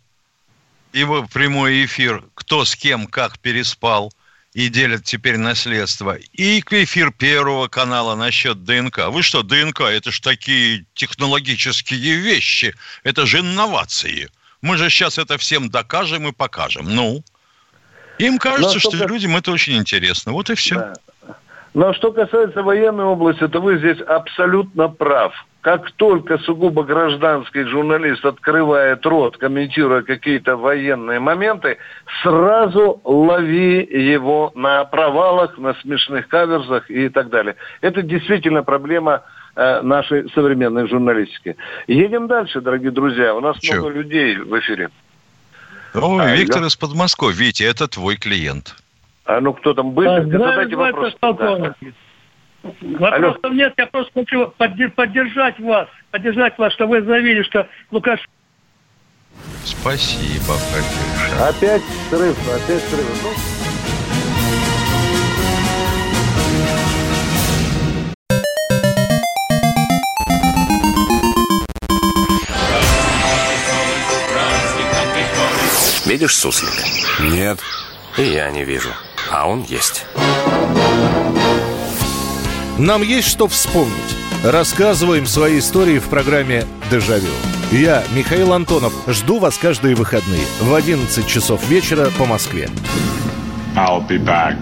его 0.92 1.24
прямой 1.32 1.84
эфир, 1.84 2.24
кто 2.34 2.64
с 2.64 2.74
кем 2.74 3.06
как 3.06 3.38
переспал– 3.38 4.12
и 4.54 4.68
делят 4.68 5.02
теперь 5.02 5.36
наследство. 5.36 6.16
И 6.32 6.60
эфир 6.60 7.10
Первого 7.12 7.68
канала 7.68 8.14
насчет 8.14 8.64
ДНК. 8.64 9.08
Вы 9.08 9.22
что, 9.22 9.42
ДНК, 9.42 9.82
это 9.82 10.12
же 10.12 10.22
такие 10.22 10.86
технологические 10.94 12.16
вещи, 12.16 12.74
это 13.02 13.26
же 13.26 13.40
инновации. 13.40 14.30
Мы 14.62 14.78
же 14.78 14.88
сейчас 14.88 15.18
это 15.18 15.36
всем 15.36 15.68
докажем 15.70 16.28
и 16.28 16.32
покажем. 16.32 16.86
Ну, 16.88 17.22
им 18.18 18.38
кажется, 18.38 18.78
что 18.78 18.90
только... 18.90 19.06
людям 19.06 19.36
это 19.36 19.50
очень 19.50 19.76
интересно. 19.76 20.32
Вот 20.32 20.48
и 20.48 20.54
все. 20.54 20.76
Да. 20.76 20.94
Но 21.74 21.92
что 21.92 22.12
касается 22.12 22.62
военной 22.62 23.04
области, 23.04 23.46
то 23.48 23.60
вы 23.60 23.78
здесь 23.78 24.00
абсолютно 24.00 24.88
прав 24.88 25.34
как 25.64 25.92
только 25.92 26.36
сугубо 26.40 26.82
гражданский 26.82 27.64
журналист 27.64 28.22
открывает 28.26 29.04
рот, 29.06 29.38
комментируя 29.38 30.02
какие-то 30.02 30.58
военные 30.58 31.20
моменты, 31.20 31.78
сразу 32.22 33.00
лови 33.02 33.78
его 33.78 34.52
на 34.54 34.84
провалах, 34.84 35.56
на 35.56 35.72
смешных 35.80 36.28
каверзах 36.28 36.90
и 36.90 37.08
так 37.08 37.30
далее. 37.30 37.56
Это 37.80 38.02
действительно 38.02 38.62
проблема 38.62 39.22
э, 39.56 39.80
нашей 39.80 40.30
современной 40.34 40.86
журналистики. 40.86 41.56
Едем 41.86 42.26
дальше, 42.26 42.60
дорогие 42.60 42.90
друзья. 42.90 43.34
У 43.34 43.40
нас 43.40 43.56
Че? 43.58 43.76
много 43.76 43.88
людей 43.88 44.36
в 44.36 44.58
эфире. 44.58 44.90
О, 45.94 46.18
а, 46.18 46.36
Виктор 46.36 46.60
да? 46.60 46.66
из 46.66 46.76
Подмосковья. 46.76 47.36
Витя, 47.36 47.62
это 47.62 47.88
твой 47.88 48.16
клиент. 48.16 48.76
А 49.24 49.40
ну 49.40 49.54
кто 49.54 49.72
там 49.72 49.92
быстро? 49.92 50.24
Задайте 50.24 50.76
вопрос. 50.76 51.14
Да. 51.22 51.74
Вопросов 52.64 53.38
Алло. 53.42 53.54
нет, 53.54 53.74
я 53.76 53.86
просто 53.86 54.12
хочу 54.14 54.52
поддержать 54.56 55.58
вас, 55.60 55.88
поддержать 56.10 56.56
вас, 56.58 56.72
что 56.72 56.86
вы 56.86 57.02
заявили, 57.02 57.42
что 57.42 57.68
Лукашенко... 57.90 58.30
Спасибо, 59.64 60.54
Катюша. 60.72 61.48
Опять 61.48 61.82
срыв, 62.10 62.36
опять 62.48 62.82
срыв. 62.82 63.22
Ну... 63.22 63.30
Видишь 76.06 76.36
суслик? 76.36 76.70
Нет. 77.20 77.58
И 78.16 78.22
я 78.22 78.50
не 78.50 78.64
вижу. 78.64 78.90
А 79.30 79.48
он 79.48 79.62
есть. 79.62 80.06
Нам 82.78 83.02
есть 83.02 83.28
что 83.28 83.46
вспомнить. 83.46 83.94
Рассказываем 84.42 85.26
свои 85.26 85.60
истории 85.60 86.00
в 86.00 86.08
программе 86.08 86.64
«Дежавю». 86.90 87.30
Я, 87.70 88.02
Михаил 88.14 88.52
Антонов, 88.52 88.92
жду 89.06 89.38
вас 89.38 89.56
каждые 89.58 89.94
выходные 89.94 90.44
в 90.60 90.74
11 90.74 91.24
часов 91.26 91.66
вечера 91.68 92.10
по 92.18 92.24
Москве. 92.26 92.68
I'll 93.76 94.04
be 94.08 94.18
back. 94.18 94.56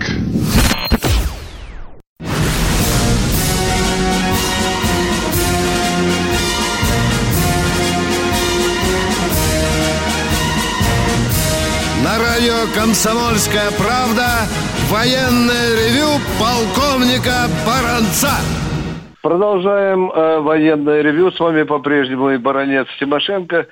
На 12.05 12.18
радио 12.18 12.66
«Комсомольская 12.75 13.70
правда» 13.72 14.46
Военное 14.93 15.73
ревю 15.75 16.21
полковника 16.39 17.49
Баранца. 17.67 18.29
Продолжаем 19.23 20.11
э, 20.11 20.41
военное 20.41 21.01
ревю. 21.01 21.31
С 21.31 21.41
вами 21.41 21.63
по-прежнему 21.63 22.29
и 22.33 22.37
баронец 22.37 22.87
Тимошенко. 23.01 23.69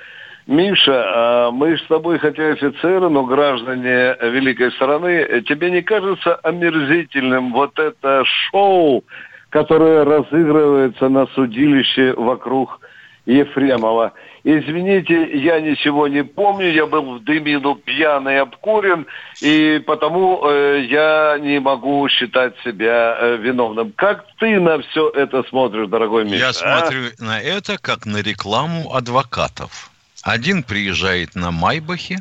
Миша, 0.47 0.93
э, 0.93 1.51
мы 1.53 1.77
с 1.77 1.83
тобой 1.89 2.19
хотя 2.21 2.53
офицеры, 2.53 3.11
но 3.11 3.25
граждане 3.25 4.17
великой 4.33 4.73
страны. 4.73 5.43
Тебе 5.47 5.71
не 5.71 5.83
кажется 5.83 6.37
омерзительным 6.37 7.53
вот 7.53 7.79
это 7.79 8.25
шоу, 8.25 9.05
которое 9.51 10.05
разыгрывается 10.05 11.11
на 11.11 11.27
судилище 11.35 12.15
вокруг 12.15 12.81
Ефремова. 13.27 14.15
Извините, 14.43 15.39
я 15.39 15.61
ничего 15.61 16.09
не 16.09 16.25
помню, 16.25 16.73
я 16.73 16.87
был 16.87 17.19
в 17.19 17.25
дымину 17.25 17.75
пьяный, 17.75 18.41
обкурен, 18.41 19.07
и 19.43 19.83
потому 19.87 20.41
э, 20.45 20.87
я 20.89 21.39
не 21.41 21.61
могу 21.61 22.09
считать 22.09 22.55
себя 22.65 23.17
э, 23.21 23.37
виновным. 23.37 23.93
Как 23.93 24.25
ты 24.39 24.59
на 24.59 24.81
все 24.81 25.11
это 25.11 25.43
смотришь, 25.45 25.89
дорогой 25.89 26.25
Миша? 26.25 26.37
Я 26.37 26.49
а? 26.49 26.53
смотрю 26.53 27.03
на 27.19 27.41
это 27.41 27.77
как 27.77 28.07
на 28.07 28.23
рекламу 28.23 28.95
адвокатов. 28.95 29.91
Один 30.23 30.63
приезжает 30.63 31.35
на 31.35 31.51
Майбахе, 31.51 32.21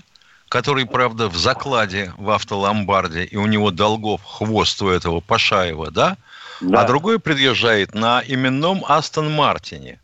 который, 0.49 0.86
правда, 0.86 1.29
в 1.29 1.36
закладе 1.36 2.12
в 2.17 2.29
автоломбарде, 2.32 3.23
и 3.23 3.38
у 3.38 3.45
него 3.45 3.71
долгов 3.71 4.21
хвост 4.25 4.82
у 4.82 4.89
этого 4.89 5.21
Пашаева, 5.21 5.91
да? 5.91 6.17
да. 6.60 6.82
А 6.82 6.88
другой 6.88 7.19
приезжает 7.19 7.93
на 7.93 8.21
именном 8.25 8.84
Астон 8.88 9.32
Мартине. 9.32 9.99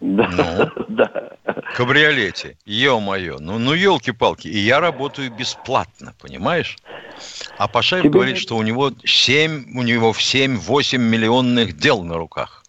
Да, 0.00 0.70
ну, 0.76 0.84
да. 0.88 1.30
Кабриолете. 1.74 2.56
Ё-моё. 2.66 3.38
Ну, 3.38 3.58
ну, 3.58 3.74
елки-палки. 3.74 4.48
И 4.48 4.58
я 4.58 4.80
работаю 4.80 5.30
бесплатно, 5.30 6.14
понимаешь? 6.20 6.76
А 7.56 7.68
Пашаев 7.68 8.02
Тебе 8.02 8.12
говорит, 8.12 8.38
что 8.38 8.56
у 8.56 8.62
него 8.62 8.92
7, 9.04 9.78
у 9.78 9.82
него 9.82 10.12
в 10.12 10.18
7-8 10.18 10.98
миллионных 10.98 11.76
дел 11.76 12.02
на 12.02 12.16
руках. 12.16 12.64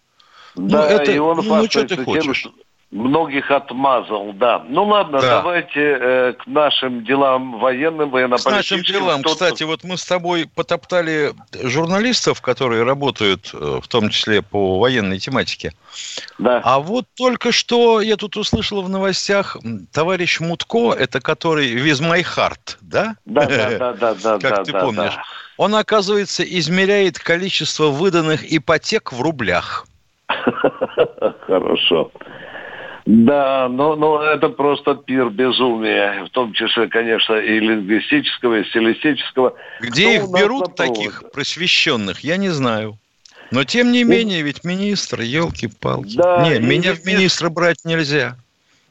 Да, 0.55 0.81
ну, 0.81 0.95
это, 0.95 1.11
и 1.11 1.17
он 1.17 1.37
ну, 1.37 1.55
ну 1.55 1.69
что 1.69 1.83
ты 1.83 1.97
хочешь? 1.97 2.43
Тем, 2.43 2.53
Многих 2.95 3.51
отмазал, 3.51 4.31
да. 4.31 4.63
Ну 4.69 4.85
ладно, 4.85 5.19
да. 5.19 5.41
давайте 5.41 5.97
э, 5.99 6.33
к 6.33 6.47
нашим 6.47 7.03
делам 7.03 7.59
военным, 7.59 8.09
военно-политическим. 8.09 8.51
К 8.51 8.55
нашим 8.55 8.83
делам, 8.83 9.21
кстати, 9.21 9.63
вот 9.63 9.83
мы 9.83 9.97
с 9.97 10.05
тобой 10.05 10.47
потоптали 10.55 11.33
журналистов, 11.61 12.39
которые 12.39 12.83
работают, 12.83 13.51
э, 13.53 13.79
в 13.83 13.87
том 13.89 14.07
числе 14.07 14.41
по 14.41 14.79
военной 14.79 15.19
тематике. 15.19 15.73
Да. 16.39 16.61
А 16.63 16.79
вот 16.79 17.05
только 17.17 17.51
что 17.51 17.99
я 17.99 18.15
тут 18.15 18.37
услышал 18.37 18.81
в 18.81 18.87
новостях, 18.87 19.57
товарищ 19.91 20.39
Мутко, 20.39 20.93
это 20.93 21.19
который 21.19 21.75
My 21.75 22.23
Heart, 22.23 22.77
да? 22.79 23.17
Да, 23.25 23.45
да, 23.45 23.77
да, 23.77 23.93
да, 23.93 24.13
да. 24.13 24.39
Как 24.39 24.55
да, 24.55 24.63
ты 24.63 24.71
да, 24.71 24.79
помнишь. 24.79 25.15
Да. 25.15 25.23
Он, 25.57 25.75
оказывается, 25.75 26.43
измеряет 26.43 27.19
количество 27.19 27.87
выданных 27.87 28.49
ипотек 28.49 29.11
в 29.11 29.21
рублях. 29.21 29.85
Хорошо. 31.47 32.09
Да, 33.05 33.69
но, 33.69 33.95
но 33.95 34.23
это 34.23 34.49
просто 34.49 34.95
пир 34.95 35.29
безумия, 35.29 36.25
в 36.25 36.29
том 36.29 36.53
числе, 36.53 36.87
конечно, 36.87 37.35
и 37.35 37.59
лингвистического, 37.59 38.59
и 38.59 38.69
стилистического. 38.69 39.53
Где 39.79 40.17
Кто 40.17 40.25
их 40.25 40.41
берут 40.41 40.75
таких 40.75 41.23
просвещенных, 41.31 42.21
я 42.21 42.37
не 42.37 42.49
знаю. 42.49 42.97
Но 43.51 43.63
тем 43.63 43.91
не 43.91 44.03
менее, 44.03 44.41
ведь 44.41 44.63
министр, 44.63 45.21
елки-палки. 45.21 46.17
Да, 46.17 46.49
не, 46.49 46.59
меня 46.59 46.95
в 46.95 47.05
министра 47.05 47.49
брать 47.49 47.85
нельзя. 47.85 48.37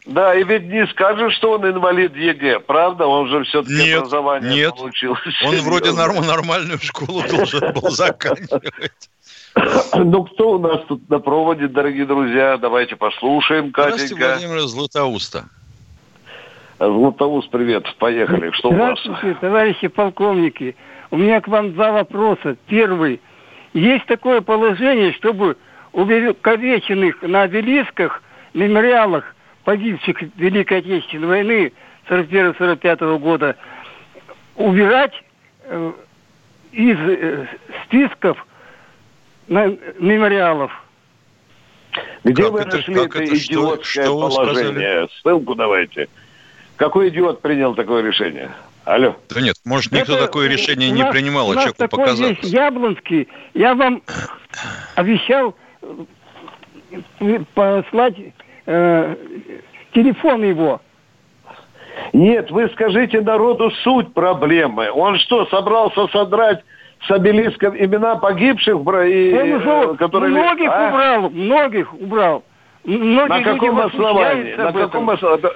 Да, 0.06 0.34
и 0.34 0.44
ведь 0.44 0.64
не 0.64 0.86
скажешь, 0.88 1.34
что 1.34 1.52
он 1.52 1.66
инвалид 1.66 2.14
ЕГЭ, 2.14 2.60
правда? 2.60 3.06
Он 3.06 3.26
же 3.28 3.44
все-таки 3.44 3.74
нет, 3.74 3.98
образование 4.00 4.54
нет. 4.54 4.76
получил. 4.76 5.16
Он 5.44 5.56
вроде 5.60 5.92
норм, 5.92 6.26
нормальную 6.26 6.78
школу 6.78 7.22
должен 7.28 7.72
был 7.72 7.90
заканчивать. 7.90 9.10
Ну, 9.94 10.24
кто 10.24 10.54
у 10.54 10.58
нас 10.58 10.80
тут 10.88 11.08
на 11.08 11.20
проводе, 11.20 11.68
дорогие 11.68 12.06
друзья? 12.06 12.56
Давайте 12.56 12.96
послушаем, 12.96 13.70
Катенька. 13.70 13.98
Здравствуйте, 13.98 14.26
Владимир 14.26 14.60
Златоуста. 14.66 15.44
Златоуст, 16.80 17.50
привет. 17.50 17.86
Поехали. 17.98 18.50
Что 18.50 18.70
у 18.70 18.74
вас? 18.74 18.98
Здравствуйте, 19.04 19.38
товарищи 19.40 19.86
полковники. 19.86 20.74
У 21.12 21.16
меня 21.16 21.40
к 21.40 21.46
вам 21.46 21.72
два 21.72 21.92
вопроса. 21.92 22.56
Первый. 22.66 23.20
Есть 23.74 24.06
такое 24.06 24.40
положение, 24.40 25.12
чтобы 25.12 25.56
увековеченных 25.92 27.22
на 27.22 27.42
обелисках, 27.42 28.24
мемориалах 28.54 29.34
погибших 29.64 30.20
в 30.20 30.38
Великой 30.38 30.78
Отечественной 30.78 31.26
войны 31.26 31.72
41-45 32.08 33.18
года 33.18 33.56
убирать 34.56 35.12
э, 35.64 35.92
из 36.72 36.98
э, 36.98 37.46
списков 37.84 38.46
на, 39.48 39.76
мемориалов. 39.98 40.70
Где 42.24 42.42
как 42.42 42.52
вы 42.52 42.60
это, 42.60 42.76
нашли 42.76 42.94
это, 42.94 43.22
это 43.22 43.36
идиотское 43.36 44.04
что, 44.04 44.30
что 44.30 44.42
положение? 44.42 45.08
Ссылку 45.20 45.54
давайте. 45.54 46.08
Какой 46.76 47.08
идиот 47.10 47.40
принял 47.40 47.74
такое 47.74 48.02
решение? 48.02 48.50
Алло. 48.84 49.16
Да 49.30 49.40
нет, 49.40 49.56
может, 49.64 49.92
никто 49.92 50.14
это, 50.14 50.26
такое 50.26 50.48
решение 50.48 50.90
не 50.90 51.02
нас, 51.02 51.12
принимал, 51.12 51.50
а 51.50 51.54
человеку 51.54 51.88
показалось. 51.88 52.38
Есть 52.38 52.52
Яблонский. 52.52 53.28
Я 53.54 53.74
вам 53.74 54.02
обещал 54.94 55.56
э, 57.20 57.40
послать 57.54 58.16
э, 58.66 59.16
телефон 59.92 60.44
его. 60.44 60.80
Нет, 62.12 62.50
вы 62.50 62.68
скажите 62.70 63.20
народу 63.20 63.70
суть 63.82 64.12
проблемы. 64.12 64.90
Он 64.90 65.18
что, 65.18 65.46
собрался 65.46 66.06
содрать 66.08 66.62
с 67.06 67.10
обелиском 67.10 67.76
имена 67.76 68.16
погибших, 68.16 68.74
и, 68.74 69.34
Он 69.34 69.52
уже 69.52 69.96
которые... 69.96 70.30
многих 70.30 70.70
а? 70.72 70.88
убрал, 70.88 71.30
многих 71.30 71.94
убрал. 71.94 72.44
Многие 72.84 73.28
на 73.28 73.42
каком 73.42 73.80
основании? 73.80 74.54
На 74.54 74.72
каком 74.72 75.10
основании? 75.10 75.46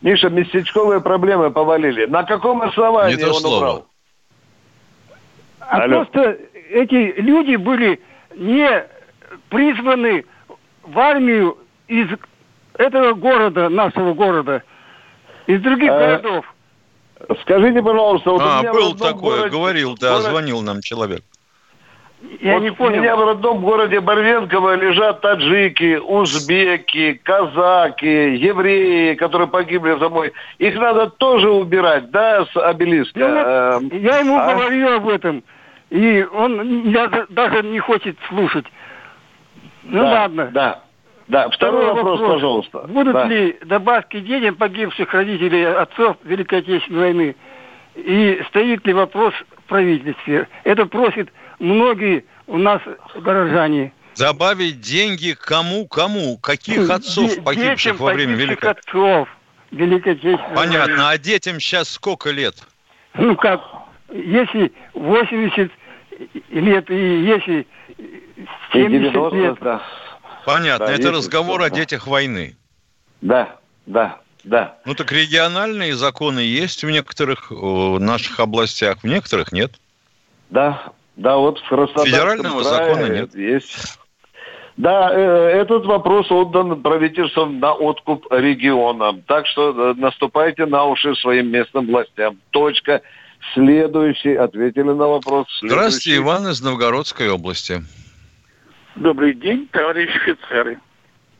Миша, 0.00 0.30
местечковые 0.30 1.00
проблемы 1.00 1.50
повалили. 1.50 2.06
На 2.06 2.22
каком 2.22 2.62
основании 2.62 3.16
Не 3.16 3.24
он 3.24 3.34
слово. 3.34 3.56
убрал? 3.56 3.86
А 5.60 5.82
Алло. 5.82 6.04
просто 6.04 6.38
эти 6.70 7.20
люди 7.20 7.56
были 7.56 8.00
не 8.36 8.84
призваны 9.50 10.24
в 10.82 10.98
армию 10.98 11.58
из 11.88 12.08
этого 12.78 13.12
города, 13.12 13.68
нашего 13.68 14.14
города, 14.14 14.62
из 15.46 15.60
других 15.60 15.90
а, 15.90 15.98
городов. 15.98 16.54
Скажите, 17.42 17.82
пожалуйста, 17.82 18.30
вот 18.30 18.40
а, 18.42 18.58
у 18.58 18.62
меня 18.62 18.72
был 18.72 18.94
такое, 18.94 19.36
городе, 19.36 19.50
говорил, 19.50 19.96
да, 20.00 20.12
город... 20.12 20.22
звонил 20.22 20.62
нам 20.62 20.80
человек. 20.80 21.22
Я 22.40 22.54
вот 22.54 22.62
не 22.62 22.72
понял. 22.72 22.98
У 22.98 23.02
меня 23.02 23.16
в 23.16 23.24
родном 23.24 23.62
городе 23.62 24.00
Барвенково 24.00 24.74
лежат 24.74 25.20
таджики, 25.20 25.96
узбеки, 25.96 27.20
казаки, 27.22 28.36
евреи, 28.36 29.14
которые 29.14 29.46
погибли 29.46 29.96
за 29.98 30.08
мой. 30.08 30.32
Их 30.58 30.74
надо 30.76 31.10
тоже 31.10 31.48
убирать, 31.48 32.10
да, 32.10 32.44
с 32.46 32.56
обелиска. 32.56 33.20
Я, 33.20 33.78
эм, 33.80 33.90
я 33.92 34.18
ему 34.18 34.36
а? 34.36 34.52
говорю 34.52 34.96
об 34.96 35.08
этом, 35.08 35.44
и 35.90 36.26
он 36.32 36.90
я, 36.90 37.26
даже 37.28 37.62
не 37.62 37.78
хочет 37.78 38.16
слушать. 38.28 38.66
Ну 39.84 40.02
да, 40.02 40.10
ладно. 40.10 40.50
Да. 40.52 40.82
Да, 41.28 41.50
второй, 41.50 41.82
второй 41.82 41.94
вопрос, 41.94 42.20
вопрос, 42.20 42.34
пожалуйста. 42.34 42.78
Будут 42.88 43.12
да. 43.12 43.26
ли 43.26 43.58
добавки 43.64 44.18
детям 44.20 44.56
погибших 44.56 45.12
родителей 45.12 45.64
отцов 45.64 46.16
Великой 46.24 46.60
Отечественной 46.60 47.00
войны? 47.00 47.36
И 47.96 48.42
стоит 48.48 48.86
ли 48.86 48.94
вопрос 48.94 49.34
в 49.56 49.68
правительстве? 49.68 50.48
Это 50.64 50.86
просит 50.86 51.30
многие 51.58 52.24
у 52.46 52.56
нас 52.56 52.80
горожане. 53.14 53.92
Добавить 54.16 54.80
деньги 54.80 55.36
кому, 55.38 55.86
кому? 55.86 56.38
Каких 56.38 56.88
отцов 56.88 57.44
погибших 57.44 57.76
детям 57.76 57.96
во 57.98 58.12
время 58.14 58.34
Великой 58.34 58.70
отцов 58.70 59.28
Великой 59.70 60.14
Отечественной 60.14 60.56
Понятно. 60.56 60.94
Войны. 60.94 61.08
А 61.08 61.18
детям 61.18 61.60
сейчас 61.60 61.90
сколько 61.90 62.30
лет? 62.30 62.54
Ну 63.14 63.36
как, 63.36 63.60
если 64.10 64.72
80 64.94 65.70
лет 66.50 66.90
и 66.90 67.22
если 67.22 67.66
70 68.72 69.32
лет... 69.34 69.56
Да. 69.60 69.82
Понятно, 70.44 70.86
да, 70.86 70.92
это 70.92 71.10
разговор 71.10 71.62
о 71.62 71.70
детях 71.70 72.06
войны. 72.06 72.56
Да, 73.20 73.56
да, 73.86 74.18
да. 74.44 74.76
Ну 74.84 74.94
так 74.94 75.12
региональные 75.12 75.94
законы 75.94 76.40
есть 76.40 76.84
в 76.84 76.90
некоторых 76.90 77.50
в 77.50 77.98
наших 77.98 78.40
областях, 78.40 78.98
в 79.02 79.06
некоторых 79.06 79.52
нет. 79.52 79.72
Да, 80.50 80.92
да, 81.16 81.36
вот 81.36 81.58
в 81.58 81.68
Краснодарском 81.68 82.06
Федерального 82.06 82.62
крае 82.62 82.94
закона 82.94 83.12
нет. 83.12 83.34
Есть. 83.34 83.98
Да, 84.78 85.10
э, 85.12 85.60
этот 85.60 85.84
вопрос 85.86 86.30
отдан 86.30 86.80
правительством 86.82 87.58
на 87.58 87.74
откуп 87.74 88.26
регионам. 88.30 89.22
Так 89.22 89.48
что 89.48 89.90
э, 89.90 89.94
наступайте 89.94 90.66
на 90.66 90.84
уши 90.84 91.16
своим 91.16 91.50
местным 91.50 91.88
властям. 91.88 92.38
Точка. 92.50 93.02
Следующий. 93.54 94.34
Ответили 94.34 94.82
на 94.84 95.08
вопрос. 95.08 95.46
Следующий. 95.58 95.80
Здравствуйте, 95.80 96.16
Иван 96.18 96.48
из 96.48 96.60
Новгородской 96.60 97.28
области. 97.28 97.82
Добрый 99.00 99.32
день, 99.32 99.68
товарищи 99.70 100.16
офицеры. 100.16 100.80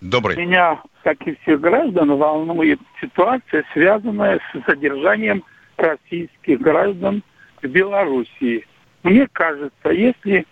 Добрый. 0.01 0.37
Меня, 0.37 0.81
как 1.03 1.21
и 1.27 1.37
всех 1.43 1.61
граждан, 1.61 2.17
волнует 2.17 2.79
ситуация, 3.01 3.65
связанная 3.73 4.39
с 4.39 4.65
задержанием 4.65 5.43
российских 5.77 6.61
граждан 6.61 7.25
в 7.61 7.67
Белоруссии. 7.67 8.65
Мне 9.03 9.27
кажется, 9.33 9.91
если 9.91 10.47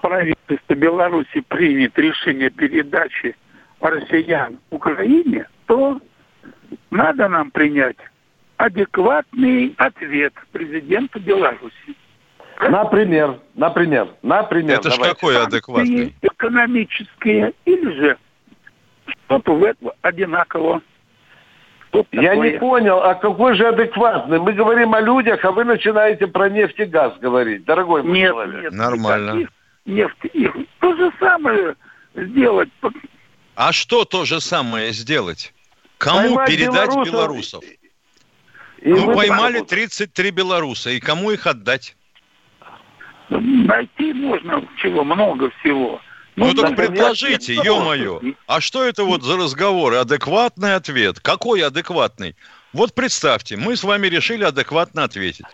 правительство 0.00 0.74
Беларуси 0.74 1.40
примет 1.46 1.98
решение 1.98 2.48
передачи 2.48 3.36
россиян 3.80 4.58
Украине, 4.70 5.46
то 5.66 6.00
надо 6.90 7.28
нам 7.28 7.50
принять 7.50 7.98
адекватный 8.56 9.74
ответ 9.76 10.32
президента 10.52 11.20
Беларуси. 11.20 11.94
Например, 12.60 13.38
например, 13.54 14.08
например. 14.22 14.78
Это 14.78 14.90
же 14.90 15.00
какой 15.00 15.42
адекватный? 15.42 16.14
Экономические 16.22 17.52
или 17.64 17.92
же 17.92 18.18
Что-то 19.26 19.54
в 19.54 19.64
этом 19.64 19.92
одинаково. 20.02 20.82
Я 22.12 22.36
не 22.36 22.58
понял, 22.58 22.98
а 23.02 23.14
какой 23.14 23.54
же 23.54 23.68
адекватный? 23.68 24.38
Мы 24.38 24.52
говорим 24.52 24.94
о 24.94 25.00
людях, 25.00 25.44
а 25.44 25.52
вы 25.52 25.64
начинаете 25.64 26.26
про 26.26 26.50
нефть 26.50 26.78
и 26.78 26.84
газ 26.84 27.14
говорить, 27.20 27.64
дорогой 27.64 28.02
мой 28.02 28.18
нет, 28.18 28.30
человек. 28.30 28.62
Нет, 28.64 28.72
Нормально. 28.72 29.48
Нефть, 29.86 30.24
их 30.32 30.52
то 30.80 30.94
же 30.96 31.12
самое 31.18 31.76
сделать. 32.14 32.68
А 33.54 33.72
что 33.72 34.04
то 34.04 34.24
же 34.24 34.40
самое 34.40 34.92
сделать? 34.92 35.54
Кому 35.98 36.20
Поймать 36.20 36.48
передать 36.48 36.90
белорусов 36.90 37.06
белорусов? 37.06 37.64
И 37.64 38.90
ну, 38.90 39.06
вы- 39.06 39.14
поймали 39.14 39.60
33 39.60 40.30
белоруса, 40.30 40.90
и 40.90 41.00
кому 41.00 41.30
их 41.30 41.46
отдать? 41.46 41.95
Найти 43.28 44.12
можно 44.12 44.64
чего, 44.76 45.04
много 45.04 45.50
всего. 45.60 46.00
Ну, 46.36 46.52
так 46.52 46.70
например, 46.70 46.92
предложите, 46.92 47.54
ё-моё. 47.54 48.20
А 48.46 48.60
что 48.60 48.84
это 48.84 49.04
вот 49.04 49.22
за 49.22 49.36
разговоры? 49.36 49.96
Адекватный 49.96 50.74
ответ. 50.74 51.18
Какой 51.20 51.62
адекватный? 51.62 52.36
Вот 52.72 52.94
представьте, 52.94 53.56
мы 53.56 53.74
с 53.74 53.84
вами 53.84 54.06
решили 54.06 54.44
адекватно 54.44 55.04
ответить. 55.04 55.46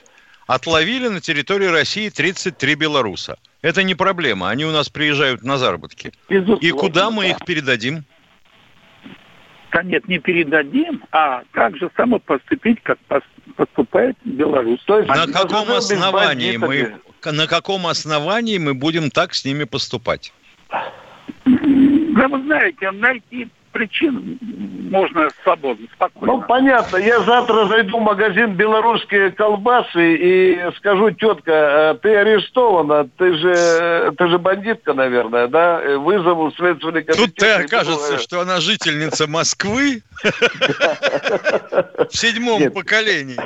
Отловили 0.48 1.06
на 1.06 1.20
территории 1.20 1.66
России 1.66 2.08
33 2.08 2.74
белоруса. 2.74 3.38
Это 3.62 3.84
не 3.84 3.94
проблема, 3.94 4.50
они 4.50 4.64
у 4.64 4.72
нас 4.72 4.88
приезжают 4.88 5.44
на 5.44 5.56
заработки. 5.56 6.12
И 6.28 6.70
куда 6.72 7.10
мы 7.10 7.30
их 7.30 7.44
передадим? 7.46 8.04
Да 9.70 9.82
нет, 9.82 10.06
не 10.08 10.18
передадим, 10.18 11.02
а 11.12 11.44
так 11.52 11.76
же 11.78 11.90
само 11.96 12.18
поступить, 12.18 12.82
как 12.82 12.98
пос- 13.08 13.22
поступает 13.56 14.16
Беларусь. 14.24 14.80
То 14.84 14.98
есть 14.98 15.08
На 15.08 15.26
каком 15.26 15.70
основании 15.72 16.56
мы 16.58 16.98
на 17.30 17.46
каком 17.46 17.86
основании 17.86 18.58
мы 18.58 18.74
будем 18.74 19.10
так 19.10 19.34
с 19.34 19.44
ними 19.44 19.64
поступать? 19.64 20.32
Да 21.44 22.28
вы 22.28 22.42
знаете, 22.42 22.90
найти 22.90 23.48
причин 23.72 24.38
можно 24.90 25.28
свободно, 25.42 25.86
спокойно. 25.94 26.34
Ну, 26.34 26.42
понятно. 26.42 26.98
Я 26.98 27.20
завтра 27.20 27.66
зайду 27.66 27.98
в 27.98 28.02
магазин 28.02 28.54
белорусские 28.54 29.32
колбасы 29.32 30.16
и 30.16 30.70
скажу, 30.76 31.10
тетка, 31.10 31.52
э, 31.52 31.94
ты 32.02 32.14
арестована, 32.14 33.08
ты 33.16 33.34
же, 33.34 34.12
ты 34.16 34.28
же 34.28 34.38
бандитка, 34.38 34.92
наверное, 34.92 35.48
да? 35.48 35.80
Вызову 35.98 36.52
следственный 36.52 37.02
комитет. 37.02 37.26
Тут 37.26 37.34
ты 37.34 37.50
окажется, 37.50 38.12
буду, 38.12 38.22
что 38.22 38.40
она 38.40 38.60
жительница 38.60 39.26
Москвы 39.26 40.02
в 40.22 42.16
седьмом 42.16 42.70
поколении. 42.70 43.40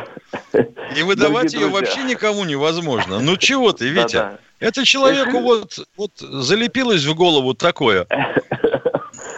И 0.96 1.02
выдавать 1.02 1.54
ее 1.54 1.68
вообще 1.68 2.02
никому 2.02 2.44
невозможно. 2.44 3.20
Ну 3.20 3.36
чего 3.36 3.72
ты, 3.72 3.88
Витя? 3.88 4.38
Это 4.58 4.84
человеку 4.84 5.40
вот, 5.40 5.78
вот 5.96 6.12
залепилось 6.18 7.04
в 7.04 7.14
голову 7.14 7.54
такое. 7.54 8.06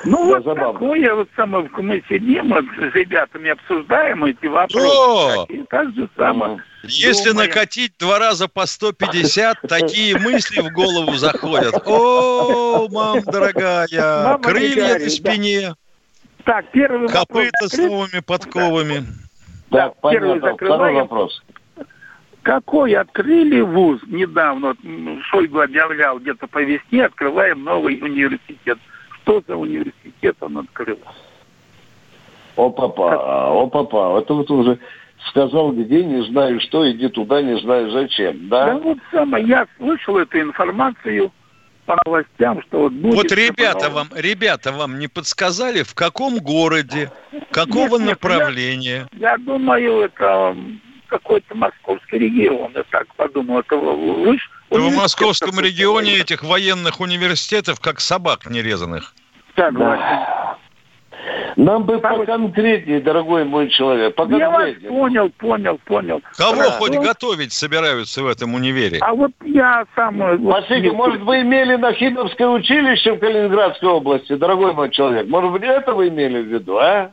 Ну, 0.08 0.40
вот 0.40 0.44
такое 0.56 1.14
вот 1.14 1.28
самое, 1.36 1.68
мы 1.76 2.02
сидим, 2.08 2.48
вот 2.48 2.64
с 2.64 2.94
ребятами 2.94 3.50
обсуждаем 3.50 4.24
эти 4.24 4.46
вопросы. 4.46 4.86
О! 4.86 5.46
И 5.50 5.62
так 5.64 5.94
же 5.94 6.08
самое. 6.16 6.62
Если 6.84 7.30
думаем. 7.30 7.48
накатить 7.48 7.92
два 7.98 8.18
раза 8.18 8.48
по 8.48 8.64
150, 8.64 9.58
такие 9.68 10.18
мысли 10.18 10.62
в 10.62 10.72
голову 10.72 11.12
заходят. 11.16 11.74
О, 11.86 12.88
мам 12.90 13.20
дорогая, 13.20 13.86
Мама 13.92 14.38
крылья 14.38 14.76
на 14.76 14.88
говорит, 14.88 15.02
да. 15.02 15.10
спине, 15.10 15.74
Так, 16.44 16.70
первый 16.70 17.00
вопрос. 17.00 17.12
копыта 17.12 17.68
с 17.68 17.76
новыми 17.76 18.20
подковами. 18.24 19.04
Так, 19.70 19.92
первый 20.00 20.00
понятно. 20.00 20.38
Второй 20.38 20.52
закрываем. 20.52 20.96
вопрос. 20.96 21.42
Какой 22.42 22.94
открыли 22.94 23.60
вуз 23.60 24.00
недавно, 24.06 24.68
вот, 24.68 24.78
Шойгу 25.24 25.60
объявлял 25.60 26.18
где-то 26.18 26.46
по 26.46 26.62
весне, 26.62 27.04
открываем 27.04 27.62
новый 27.62 27.98
университет. 28.00 28.78
Что 29.28 29.42
за 29.46 29.56
университет 29.56 30.36
он 30.40 30.56
открыл? 30.56 30.98
О, 32.56 32.70
папа, 32.70 33.50
о, 33.52 33.66
папа. 33.66 34.18
Это 34.18 34.32
вот 34.32 34.50
уже 34.50 34.78
сказал, 35.28 35.72
где, 35.72 36.02
не 36.02 36.24
знаю 36.30 36.58
что, 36.62 36.90
иди 36.90 37.08
туда, 37.08 37.42
не 37.42 37.60
знаю 37.60 37.90
зачем, 37.90 38.48
Да, 38.48 38.66
да? 38.66 38.78
вот 38.78 38.96
самое, 39.12 39.46
я 39.46 39.66
слышал 39.76 40.16
эту 40.16 40.40
информацию 40.40 41.30
по 41.84 41.98
новостям, 42.06 42.62
что 42.62 42.84
вот 42.84 42.92
будет... 42.92 43.14
Вот 43.16 43.32
ребята 43.32 43.90
вам, 43.90 44.08
ребята 44.14 44.72
вам 44.72 44.98
не 44.98 45.08
подсказали, 45.08 45.82
в 45.82 45.94
каком 45.94 46.38
городе, 46.38 47.12
какого 47.50 47.98
Нет, 47.98 48.00
нет, 48.00 48.08
направления? 48.08 49.08
Я 49.12 49.36
думаю, 49.36 50.00
это 50.00 50.56
какой-то 51.08 51.54
московский 51.54 52.18
регион, 52.18 52.72
я 52.74 52.84
так 52.84 53.14
подумал. 53.16 53.60
Это 53.60 53.76
выше... 53.76 54.48
Да 54.70 54.78
в 54.80 54.94
московском 54.94 55.58
регионе 55.60 56.18
этих 56.18 56.42
военных 56.42 57.00
университетов 57.00 57.80
как 57.80 58.00
собак 58.00 58.46
нерезанных. 58.46 59.14
Согласен. 59.58 60.04
Нам 61.56 61.82
бы 61.84 61.98
поконкретнее, 61.98 63.00
дорогой 63.00 63.44
мой 63.44 63.68
человек, 63.70 64.14
Я 64.30 64.50
вас 64.50 64.70
понял, 64.88 65.28
понял, 65.30 65.78
понял. 65.84 66.22
Кого 66.36 66.56
Да. 66.62 66.70
хоть 66.78 66.94
Ну, 66.94 67.02
готовить 67.02 67.52
собираются 67.52 68.22
в 68.22 68.28
этом 68.28 68.54
универе? 68.54 68.98
А 69.00 69.12
вот 69.12 69.32
я 69.44 69.84
сам... 69.96 70.22
э, 70.22 70.36
вот- 70.36 70.62
Василий, 70.62 70.90
может, 70.92 71.20
вы 71.22 71.40
имели 71.42 71.74
Нахимовское 71.74 72.46
училище 72.48 73.14
в 73.14 73.18
Калининградской 73.18 73.88
области, 73.88 74.36
дорогой 74.36 74.72
мой 74.72 74.90
человек? 74.90 75.26
Может 75.28 75.50
быть, 75.52 75.62
это 75.64 75.92
вы 75.92 76.08
имели 76.08 76.40
в 76.42 76.46
виду, 76.46 76.78
а? 76.78 77.10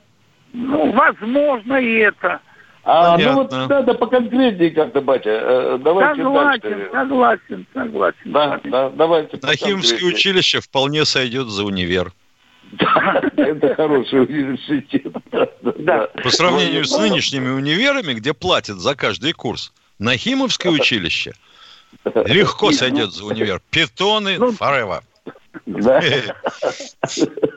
Ну, 0.53 0.91
возможно, 0.91 1.75
и 1.77 1.95
это. 1.97 2.39
А, 2.87 3.17
ну 3.17 3.33
вот 3.33 3.49
Понятно. 3.49 3.75
надо 3.79 3.93
поконкретнее 3.95 4.69
как-то, 4.69 5.01
батя. 5.01 5.29
Э, 5.31 5.77
Давайте 5.83 6.21
Согласен, 6.21 6.61
дальше. 6.61 6.89
согласен, 6.93 7.65
согласен. 7.73 8.17
Да, 8.25 8.59
да, 8.63 8.89
давайте 8.91 9.39
Нахимовское 9.41 10.07
училище 10.07 10.59
вполне 10.61 11.03
сойдет 11.03 11.47
за 11.47 11.65
универ. 11.65 12.11
Это 13.37 13.75
хороший 13.75 14.23
университет. 14.23 15.13
Да. 15.79 16.07
По 16.23 16.29
сравнению 16.29 16.85
с 16.85 16.97
нынешними 16.97 17.49
универами, 17.49 18.13
где 18.13 18.33
платят 18.33 18.77
за 18.77 18.95
каждый 18.95 19.33
курс, 19.33 19.71
Нахимовское 19.99 20.71
училище 20.71 21.33
легко 22.25 22.71
сойдет 22.71 23.13
за 23.13 23.25
универ. 23.25 23.61
Питоны 23.69 24.35
forever. 24.35 25.01
Да. 25.65 26.01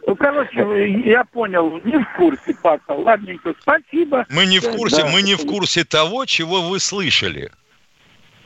Ну, 0.06 0.16
короче, 0.16 1.02
я 1.04 1.24
понял, 1.24 1.80
не 1.84 1.98
в 1.98 2.16
курсе, 2.16 2.56
Паша. 2.62 2.80
Ладненько, 2.88 3.54
спасибо. 3.60 4.24
Мы 4.30 4.46
не 4.46 4.60
в 4.60 4.70
курсе, 4.70 5.02
Да. 5.02 5.08
мы 5.08 5.22
не 5.22 5.34
в 5.34 5.44
курсе 5.46 5.84
того, 5.84 6.24
чего 6.24 6.62
вы 6.62 6.78
слышали. 6.78 7.50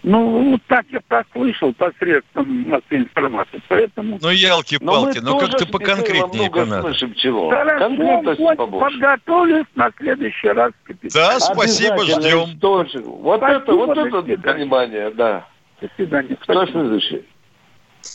Ну, 0.05 0.51
вот 0.51 0.61
так 0.67 0.85
я 0.91 1.01
прослышал 1.01 1.73
посредством 1.75 2.69
массовой 2.69 3.03
информации, 3.03 3.63
поэтому... 3.69 4.19
Ну, 4.21 4.31
ялки-палки, 4.31 5.19
ну 5.19 5.39
как-то 5.39 5.65
поконкретнее 5.67 6.51
бы 6.51 6.65
надо. 6.65 6.83
слышим 6.83 7.15
чего. 7.15 7.51
Хорошо, 7.51 8.57
побольше. 8.57 8.99
подготовлюсь 8.99 9.67
на 9.77 9.93
следующий 9.97 10.49
раз. 10.49 10.73
Да, 11.15 11.39
спасибо, 11.39 12.05
ждем. 12.05 12.59
тоже. 12.59 12.99
Вот 12.99 13.39
Спасибо, 13.39 13.63
это, 13.63 13.73
вот 13.75 13.91
это 13.97 14.23
свидания. 14.23 14.59
понимание, 14.59 15.11
да. 15.13 15.47
До 15.81 15.89
свидания. 15.95 16.37
Кто 16.41 16.67
следующий? 16.67 17.25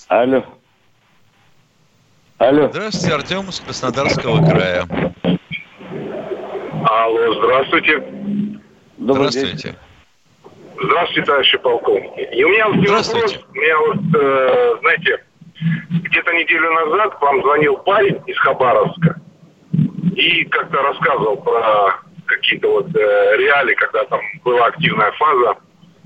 Алло. 0.10 0.44
Алло. 2.38 2.70
Здравствуйте, 2.70 3.16
Артем 3.16 3.50
из 3.50 3.62
Краснодарского 3.62 4.46
края. 4.46 4.86
Алло, 6.84 7.34
здравствуйте. 7.34 8.04
Здравствуйте. 8.98 9.76
Здравствуйте, 10.80 11.24
товарищи 11.24 11.58
полковники. 11.58 12.20
И 12.34 12.44
у 12.44 12.50
меня 12.50 12.68
вот 12.68 12.76
не 12.76 12.88
вопрос, 12.88 13.40
у 13.50 13.56
меня 13.56 13.78
вот, 13.80 14.22
э, 14.22 14.76
знаете, 14.82 15.24
где-то 15.90 16.32
неделю 16.34 16.72
назад 16.72 17.16
к 17.16 17.22
вам 17.22 17.42
звонил 17.42 17.78
парень 17.78 18.22
из 18.28 18.38
Хабаровска 18.38 19.20
и 20.16 20.46
как-то 20.46 20.82
рассказывал 20.82 21.38
про 21.38 22.00
какие-то 22.26 22.70
вот 22.70 22.96
э, 22.96 23.38
реалии, 23.38 23.74
когда 23.76 24.06
там 24.06 24.20
была 24.44 24.68
активная 24.68 25.12
фаза 25.14 25.56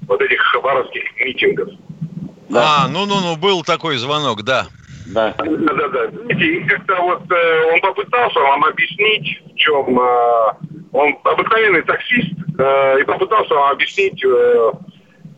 вот 0.07 0.21
этих 0.21 0.39
хабаровских 0.39 1.03
митингов. 1.19 1.69
А, 2.53 2.87
ну-ну-ну, 2.87 3.37
был 3.37 3.63
такой 3.63 3.97
звонок, 3.97 4.43
да. 4.43 4.67
Да. 5.07 5.33
Да-да-да. 5.37 6.09
Знаете, 6.11 6.45
и 6.45 6.63
как-то 6.65 7.01
вот 7.01 7.31
э, 7.31 7.73
он 7.73 7.81
попытался 7.81 8.39
вам 8.39 8.63
объяснить, 8.65 9.41
в 9.53 9.55
чем... 9.55 9.99
э, 9.99 10.80
он 10.93 11.17
обыкновенный 11.23 11.83
таксист, 11.83 12.33
э, 12.59 12.99
и 12.99 13.03
попытался 13.03 13.53
вам 13.53 13.71
объяснить, 13.71 14.23
э, 14.23 14.71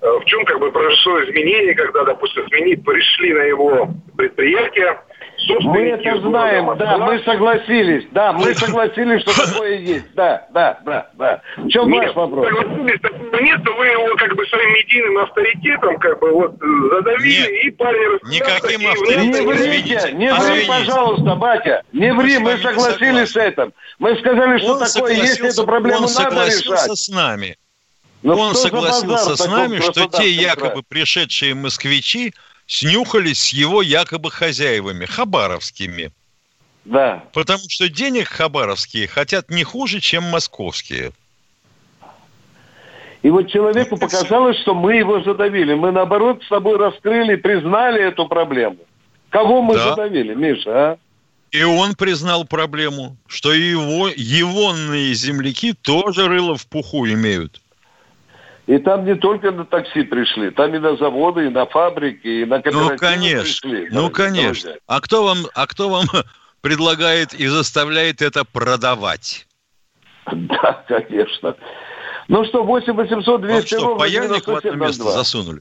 э, 0.01 0.19
в 0.19 0.25
чем 0.25 0.45
как 0.45 0.59
бы 0.59 0.71
произошло 0.71 1.23
изменение, 1.23 1.75
когда, 1.75 2.03
допустим, 2.03 2.47
смени 2.47 2.75
пришли 2.75 3.33
на 3.33 3.43
его 3.43 3.89
предприятие, 4.17 4.99
Мы 5.47 5.55
собственники 5.55 5.93
это 5.93 6.01
из 6.01 6.05
города 6.21 6.29
знаем, 6.29 6.63
Москва. 6.65 6.85
да, 6.85 6.97
мы 6.99 7.19
согласились, 7.23 8.05
да, 8.11 8.33
мы 8.33 8.53
согласились, 8.55 9.21
что 9.21 9.45
такое 9.45 9.77
есть, 9.79 10.13
да, 10.15 10.47
да, 10.53 10.79
да, 10.85 11.09
да. 11.13 11.41
В 11.57 11.67
чем 11.69 11.91
ваш 11.91 12.05
Нет, 12.05 12.15
вопрос? 12.15 12.47
согласились, 12.47 13.01
такого 13.01 13.41
нет, 13.41 13.59
вы 13.77 13.85
его 13.87 14.15
как 14.15 14.35
бы 14.35 14.45
своим 14.47 14.69
медийным 14.73 15.17
авторитетом 15.19 15.97
как 15.99 16.19
бы 16.19 16.31
вот 16.31 16.53
э, 16.61 16.65
задавили, 16.95 17.67
и 17.67 17.71
парень 17.71 18.13
рассказал 18.15 18.31
никаким 18.33 18.87
авторитетом. 18.89 19.31
Не 19.31 19.41
врите, 19.41 20.11
не 20.13 20.33
ври, 20.33 20.41
Извините. 20.43 20.67
пожалуйста, 20.67 21.35
батя, 21.35 21.83
не 21.91 22.13
ври, 22.13 22.37
мы 22.37 22.53
Мы 22.53 22.57
согласились 22.59 23.31
с 23.31 23.35
этим. 23.35 23.73
Мы 23.99 24.15
сказали, 24.17 24.57
что 24.59 24.73
Он 24.73 24.79
такое 24.79 25.13
есть, 25.13 25.33
согласился- 25.35 25.61
эту 25.61 25.67
проблему 25.67 25.97
он 25.97 26.01
надо 26.03 26.13
согласился 26.13 26.85
решать. 26.85 26.97
с 26.97 27.09
нами. 27.09 27.57
Ну 28.21 28.35
он 28.37 28.51
что 28.51 28.59
согласился 28.69 29.35
с 29.35 29.47
нами, 29.47 29.79
что 29.79 30.07
те 30.07 30.29
якобы 30.29 30.81
пришедшие 30.87 31.55
москвичи 31.55 32.33
снюхались 32.73 33.39
с 33.39 33.49
его 33.49 33.81
якобы 33.81 34.31
хозяевами, 34.31 35.05
хабаровскими. 35.05 36.11
Да. 36.85 37.23
Потому 37.33 37.63
что 37.69 37.87
денег 37.87 38.27
хабаровские 38.27 39.07
хотят 39.07 39.49
не 39.49 39.63
хуже, 39.63 39.99
чем 39.99 40.23
московские. 40.23 41.11
И 43.21 43.29
вот 43.29 43.49
человеку 43.49 43.97
показалось, 43.97 44.59
что 44.61 44.73
мы 44.73 44.95
его 44.95 45.21
задавили. 45.21 45.75
Мы, 45.75 45.91
наоборот, 45.91 46.43
с 46.43 46.49
тобой 46.49 46.77
раскрыли, 46.77 47.35
признали 47.35 48.01
эту 48.01 48.27
проблему. 48.27 48.79
Кого 49.29 49.61
мы 49.61 49.75
да. 49.75 49.89
задавили, 49.91 50.33
Миша, 50.33 50.71
а? 50.71 50.97
И 51.51 51.63
он 51.63 51.93
признал 51.93 52.45
проблему, 52.45 53.15
что 53.27 53.53
его 53.53 54.09
егонные 54.09 55.13
земляки 55.13 55.73
тоже 55.73 56.27
рыло 56.27 56.57
в 56.57 56.67
пуху 56.67 57.07
имеют. 57.07 57.61
И 58.65 58.77
там 58.77 59.05
не 59.05 59.15
только 59.15 59.51
на 59.51 59.65
такси 59.65 60.03
пришли, 60.03 60.49
там 60.51 60.73
и 60.73 60.79
на 60.79 60.95
заводы, 60.95 61.47
и 61.47 61.49
на 61.49 61.65
фабрики, 61.65 62.27
и 62.27 62.45
на 62.45 62.61
кооперативы 62.61 62.91
ну, 62.91 62.97
конечно, 62.97 63.69
пришли. 63.69 63.87
Ну, 63.91 64.09
конечно. 64.09 64.75
А 64.87 65.01
кто 65.01 65.25
вам, 65.25 65.39
а 65.53 65.67
кто 65.67 65.89
вам 65.89 66.05
предлагает 66.61 67.33
и 67.33 67.47
заставляет 67.47 68.21
это 68.21 68.45
продавать? 68.45 69.47
Да, 70.31 70.85
конечно. 70.87 71.55
Ну 72.29 72.45
что, 72.45 72.63
8 72.63 72.93
800 72.93 73.41
200 73.41 73.73
ну, 73.73 73.79
что, 73.79 73.95
паяльник 73.97 74.47
в 74.47 74.55
одно 74.55 74.73
место 74.75 75.03
засунули? 75.03 75.59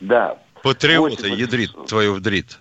Да. 0.00 0.36
Патриота 0.62 1.26
ядрит 1.26 1.70
твою 1.86 2.14
вдрит. 2.14 2.58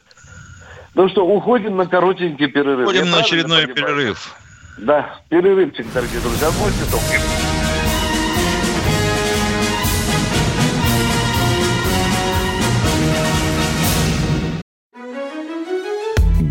Ну 0.95 1.09
что, 1.09 1.25
уходим 1.25 1.75
на 1.75 1.85
коротенький 1.85 2.47
перерыв. 2.47 2.87
Уходим 2.87 3.05
Я 3.05 3.11
на 3.11 3.17
очередной 3.19 3.67
перерыв. 3.67 4.33
Да, 4.77 5.19
перерывчик, 5.29 5.85
дорогие 5.93 6.21
друзья. 6.21 6.49
Будьте 6.51 6.85
добры. 6.89 7.46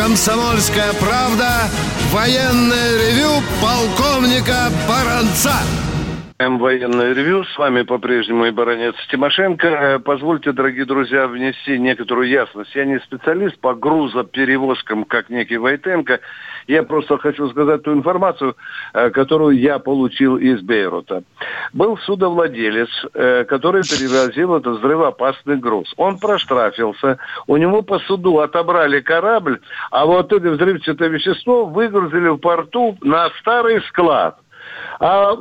«Комсомольская 0.00 0.94
правда» 0.94 1.68
военное 2.10 2.96
ревю 2.96 3.42
полковника 3.60 4.70
Баранца. 4.88 5.52
Военное 6.38 7.12
ревю. 7.12 7.44
С 7.44 7.58
вами 7.58 7.82
по-прежнему 7.82 8.46
и 8.46 8.50
баронец 8.50 8.94
Тимошенко. 9.10 9.66
Э, 9.66 9.98
позвольте, 9.98 10.52
дорогие 10.52 10.86
друзья, 10.86 11.28
внести 11.28 11.78
некоторую 11.78 12.30
ясность. 12.30 12.74
Я 12.74 12.86
не 12.86 12.98
специалист 13.00 13.58
по 13.60 13.74
грузоперевозкам, 13.74 15.04
как 15.04 15.28
некий 15.28 15.58
Войтенко. 15.58 16.20
Я 16.66 16.82
просто 16.82 17.18
хочу 17.18 17.48
сказать 17.50 17.82
ту 17.82 17.92
информацию, 17.92 18.56
э, 18.92 19.10
которую 19.10 19.58
я 19.58 19.78
получил 19.78 20.36
из 20.36 20.60
Бейрута. 20.60 21.22
Был 21.72 21.96
судовладелец, 21.98 22.88
э, 23.14 23.44
который 23.44 23.82
перевозил 23.82 24.56
этот 24.56 24.78
взрывоопасный 24.78 25.56
груз. 25.56 25.92
Он 25.96 26.18
проштрафился, 26.18 27.18
у 27.46 27.56
него 27.56 27.82
по 27.82 27.98
суду 28.00 28.38
отобрали 28.38 29.00
корабль, 29.00 29.60
а 29.90 30.06
вот 30.06 30.32
это 30.32 30.50
взрывчатое 30.50 31.08
вещество 31.08 31.66
выгрузили 31.66 32.28
в 32.28 32.38
порту 32.38 32.96
на 33.00 33.30
старый 33.40 33.82
склад– 33.82 34.38
а 35.00 35.34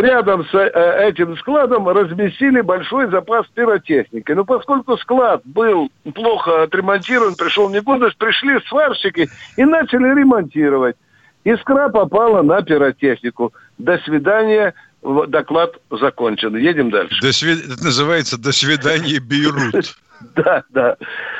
рядом 0.00 0.46
с 0.46 0.54
э, 0.54 1.08
этим 1.08 1.36
складом 1.38 1.88
разместили 1.88 2.60
большой 2.60 3.10
запас 3.10 3.44
пиротехники. 3.52 4.30
Но 4.32 4.44
поскольку 4.44 4.96
склад 4.98 5.42
был 5.44 5.90
плохо 6.14 6.62
отремонтирован, 6.62 7.34
пришел 7.34 7.68
в 7.68 7.72
негодность, 7.72 8.16
пришли 8.16 8.60
сварщики 8.68 9.28
и 9.56 9.64
начали 9.64 10.14
ремонтировать. 10.20 10.96
Искра 11.42 11.88
попала 11.88 12.42
на 12.42 12.62
пиротехнику. 12.62 13.52
До 13.78 13.98
свидания, 13.98 14.74
доклад 15.02 15.72
закончен. 15.90 16.56
Едем 16.56 16.90
дальше. 16.90 17.20
До 17.20 17.32
свид... 17.32 17.64
Это 17.64 17.82
называется 17.82 18.38
«До 18.38 18.52
свидания, 18.52 19.20
Бейрут». 19.20 19.96
Да, 20.36 20.64
да. 20.68 20.96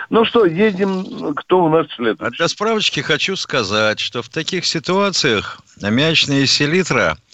Ну 0.08 0.24
что, 0.24 0.46
едем, 0.46 1.34
кто 1.34 1.64
у 1.64 1.68
нас 1.68 1.86
следующий? 1.94 2.24
А 2.24 2.30
для 2.30 2.48
справочки 2.48 3.00
хочу 3.00 3.36
сказать, 3.36 4.00
что 4.00 4.22
в 4.22 4.30
таких 4.30 4.64
ситуациях 4.64 5.60
аммиачная 5.82 6.46
селитра– 6.46 7.18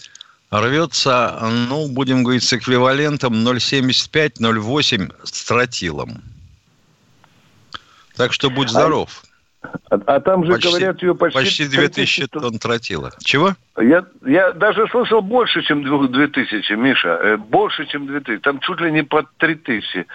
рвется, 0.60 1.38
ну, 1.68 1.88
будем 1.88 2.22
говорить, 2.22 2.44
с 2.44 2.52
эквивалентом 2.52 3.34
0,75-0,8 3.46 5.14
с 5.24 5.44
тротилом. 5.44 6.22
Так 8.16 8.32
что 8.32 8.50
будь 8.50 8.70
здоров. 8.70 9.22
А, 9.90 9.96
а 10.06 10.20
там 10.20 10.44
же 10.44 10.52
почти, 10.52 10.68
говорят 10.68 11.02
ее 11.02 11.14
почти... 11.14 11.38
Почти 11.38 11.68
2000 11.68 12.26
тонн 12.28 12.58
тротила. 12.58 13.12
Чего? 13.22 13.54
Я, 13.76 14.04
я 14.24 14.52
даже 14.52 14.86
слышал 14.88 15.20
больше, 15.20 15.62
чем 15.62 15.82
2000, 15.82 16.72
Миша. 16.72 17.08
Э, 17.08 17.36
больше, 17.36 17.86
чем 17.86 18.06
2000. 18.06 18.40
Там 18.42 18.60
чуть 18.60 18.80
ли 18.80 18.92
не 18.92 19.02
под 19.02 19.26
3000. 19.38 19.96
Нет, 19.96 20.06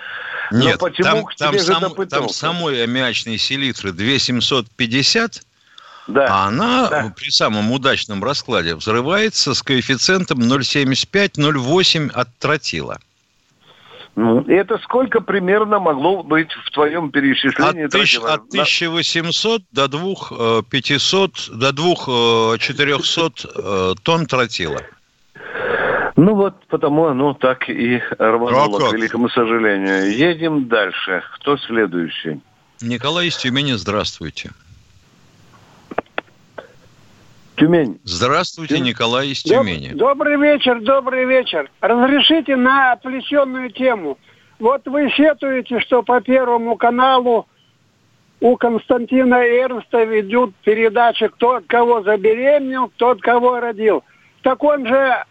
Но 0.52 0.78
почему 0.78 1.30
там, 1.38 1.54
там, 1.54 1.60
сам, 1.60 2.08
там 2.08 2.30
самой 2.30 2.84
аммиачной 2.84 3.38
селитры 3.38 3.92
2750, 3.92 5.42
да. 6.12 6.28
А 6.30 6.48
она 6.48 6.90
да. 6.90 7.14
при 7.16 7.30
самом 7.30 7.72
удачном 7.72 8.24
раскладе 8.24 8.76
взрывается 8.76 9.54
с 9.54 9.64
коэффициентом 9.64 10.40
0,75-0,8 10.40 12.12
от 12.12 12.28
тротила. 12.38 13.00
Ну, 14.16 14.42
это 14.42 14.78
сколько 14.80 15.22
примерно 15.22 15.80
могло 15.80 16.22
быть 16.22 16.52
в 16.52 16.72
твоем 16.72 17.12
перечислении? 17.12 17.86
От, 17.86 17.92
тысяч, 17.92 18.18
от 18.18 18.42
1800 18.50 19.62
до 19.72 19.88
2500, 19.88 21.32
э, 21.32 21.56
до 21.56 21.72
2400 21.72 23.32
э, 23.56 23.94
тонн 24.04 24.26
тротила. 24.26 24.82
Ну 26.18 26.36
вот, 26.36 26.56
потому 26.68 27.08
оно 27.08 27.34
так 27.34 27.70
и 27.70 28.02
рвануло, 28.20 28.88
а 28.88 28.90
к 28.90 28.94
великому 28.94 29.30
сожалению. 29.30 30.14
Едем 30.14 30.68
дальше. 30.68 31.24
Кто 31.36 31.58
следующий? 31.58 32.42
Николай 32.82 33.28
из 33.28 33.38
Тюмени, 33.38 33.74
здравствуйте. 33.74 34.52
Тюмень. 37.62 38.00
Здравствуйте, 38.04 38.78
Тюмень. 38.78 38.90
Николай 38.90 39.28
из 39.28 39.44
Тюмени. 39.44 39.90
Добрый 39.94 40.36
вечер, 40.36 40.82
добрый 40.82 41.26
вечер. 41.26 41.70
Разрешите 41.80 42.56
на 42.56 42.94
отвлеченную 42.94 43.70
тему. 43.70 44.18
Вот 44.58 44.82
вы 44.86 45.12
сетуете, 45.12 45.80
что 45.82 46.02
по 46.02 46.22
Первому 46.22 46.76
каналу 46.76 47.46
у 48.40 48.58
Константина 48.58 49.36
Эрнста 49.36 50.04
ведут 50.04 50.56
передачи 50.64 51.28
«Кто 51.28 51.58
от 51.58 51.66
кого 51.68 52.02
забеременел, 52.02 52.88
кто 52.90 53.12
от 53.12 53.22
кого 53.22 53.60
родил». 53.60 54.04
Так 54.42 54.64
он 54.64 54.88
же 54.88 55.24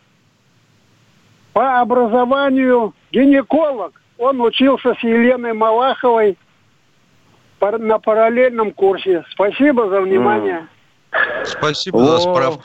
по 1.53 1.81
образованию 1.81 2.95
гинеколог. 3.11 4.01
Он 4.19 4.41
учился 4.41 4.95
с 4.95 5.03
Еленой 5.03 5.55
Малаховой 5.55 6.39
на 7.61 7.99
параллельном 7.99 8.71
курсе. 8.71 9.25
Спасибо 9.33 9.89
за 9.89 10.01
внимание. 10.01 10.59
Mm. 10.61 10.80
Спасибо 11.45 11.99
О, 11.99 12.07
за 12.07 12.19
справку. 12.21 12.65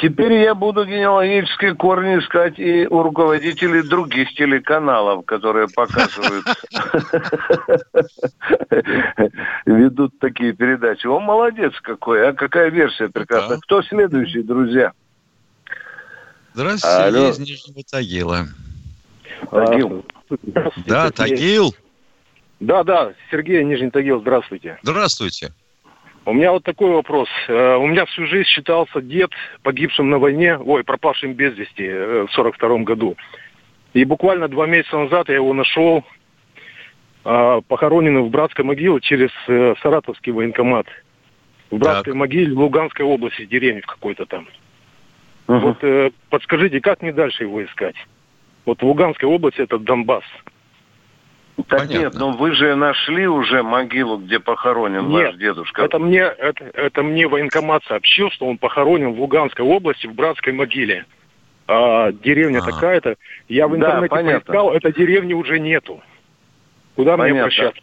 Теперь 0.00 0.34
я 0.34 0.54
буду 0.54 0.84
генеалогические 0.84 1.74
корни 1.74 2.18
искать 2.18 2.58
и 2.58 2.86
у 2.86 3.02
руководителей 3.02 3.82
других 3.82 4.34
телеканалов, 4.34 5.24
которые 5.24 5.68
показывают, 5.68 6.44
ведут 9.64 10.18
такие 10.18 10.52
передачи. 10.52 11.06
Он 11.06 11.22
молодец 11.22 11.72
какой, 11.80 12.28
а 12.28 12.34
какая 12.34 12.68
версия 12.68 13.08
прекрасная. 13.08 13.58
Кто 13.58 13.82
следующий, 13.82 14.42
друзья? 14.42 14.92
Здравствуйте, 16.52 17.18
Алло. 17.18 17.30
из 17.30 17.38
Нижнего 17.38 17.82
Тагила. 17.90 18.46
Тагил. 19.50 20.04
Да, 20.86 21.10
Тагил. 21.10 21.74
Да, 22.60 22.84
да, 22.84 23.12
Сергей 23.30 23.64
Нижний 23.64 23.90
Тагил, 23.90 24.20
здравствуйте. 24.20 24.78
Здравствуйте. 24.82 25.52
У 26.26 26.32
меня 26.32 26.50
вот 26.50 26.64
такой 26.64 26.90
вопрос. 26.90 27.28
Э, 27.46 27.76
у 27.76 27.86
меня 27.86 28.04
всю 28.04 28.26
жизнь 28.26 28.48
считался 28.48 29.00
дед 29.00 29.30
погибшим 29.62 30.10
на 30.10 30.18
войне, 30.18 30.58
ой, 30.58 30.82
пропавшим 30.82 31.34
без 31.34 31.56
вести 31.56 31.84
э, 31.86 32.26
в 32.26 32.32
сорок 32.32 32.56
втором 32.56 32.82
году. 32.82 33.16
И 33.94 34.04
буквально 34.04 34.48
два 34.48 34.66
месяца 34.66 34.98
назад 34.98 35.28
я 35.28 35.36
его 35.36 35.54
нашел 35.54 36.02
э, 37.24 37.60
похороненным 37.68 38.24
в 38.24 38.30
братской 38.30 38.64
могиле 38.64 39.00
через 39.00 39.30
Саратовский 39.80 40.32
военкомат. 40.32 40.88
В 41.70 41.78
братской 41.78 42.12
так. 42.12 42.18
могиле 42.18 42.52
в 42.52 42.58
Луганской 42.58 43.06
области, 43.06 43.46
деревне 43.46 43.82
какой-то 43.82 44.26
там. 44.26 44.48
uh 45.46 45.60
Вот 45.60 46.12
подскажите, 46.28 46.80
как 46.80 47.02
мне 47.02 47.12
дальше 47.12 47.44
его 47.44 47.64
искать? 47.64 47.96
Вот 48.64 48.82
в 48.82 48.84
Луганской 48.84 49.28
области 49.28 49.60
это 49.60 49.78
Донбасс. 49.78 50.24
Так 51.68 51.80
Понятно. 51.80 51.98
нет, 51.98 52.14
но 52.14 52.32
вы 52.32 52.52
же 52.52 52.74
нашли 52.74 53.26
уже 53.26 53.62
могилу, 53.62 54.18
где 54.18 54.38
похоронен 54.38 55.08
нет, 55.08 55.28
ваш 55.28 55.36
дедушка. 55.36 55.82
Это 55.82 55.98
мне, 55.98 56.20
это, 56.20 56.64
это 56.74 57.02
мне 57.02 57.26
военкомат 57.26 57.82
сообщил, 57.84 58.30
что 58.30 58.46
он 58.46 58.58
похоронен 58.58 59.14
в 59.14 59.20
Луганской 59.20 59.64
области 59.64 60.06
в 60.06 60.14
братской 60.14 60.52
могиле. 60.52 61.06
А, 61.66 62.12
деревня 62.12 62.58
а. 62.58 62.62
такая-то. 62.62 63.16
Я 63.48 63.68
в 63.68 63.76
интернете 63.76 64.14
да, 64.14 64.22
поискал, 64.22 64.72
этой 64.72 64.92
деревни 64.92 65.32
уже 65.32 65.58
нету. 65.58 66.02
Куда 66.94 67.12
понятно. 67.16 67.32
мне 67.32 67.40
обращаться? 67.40 67.82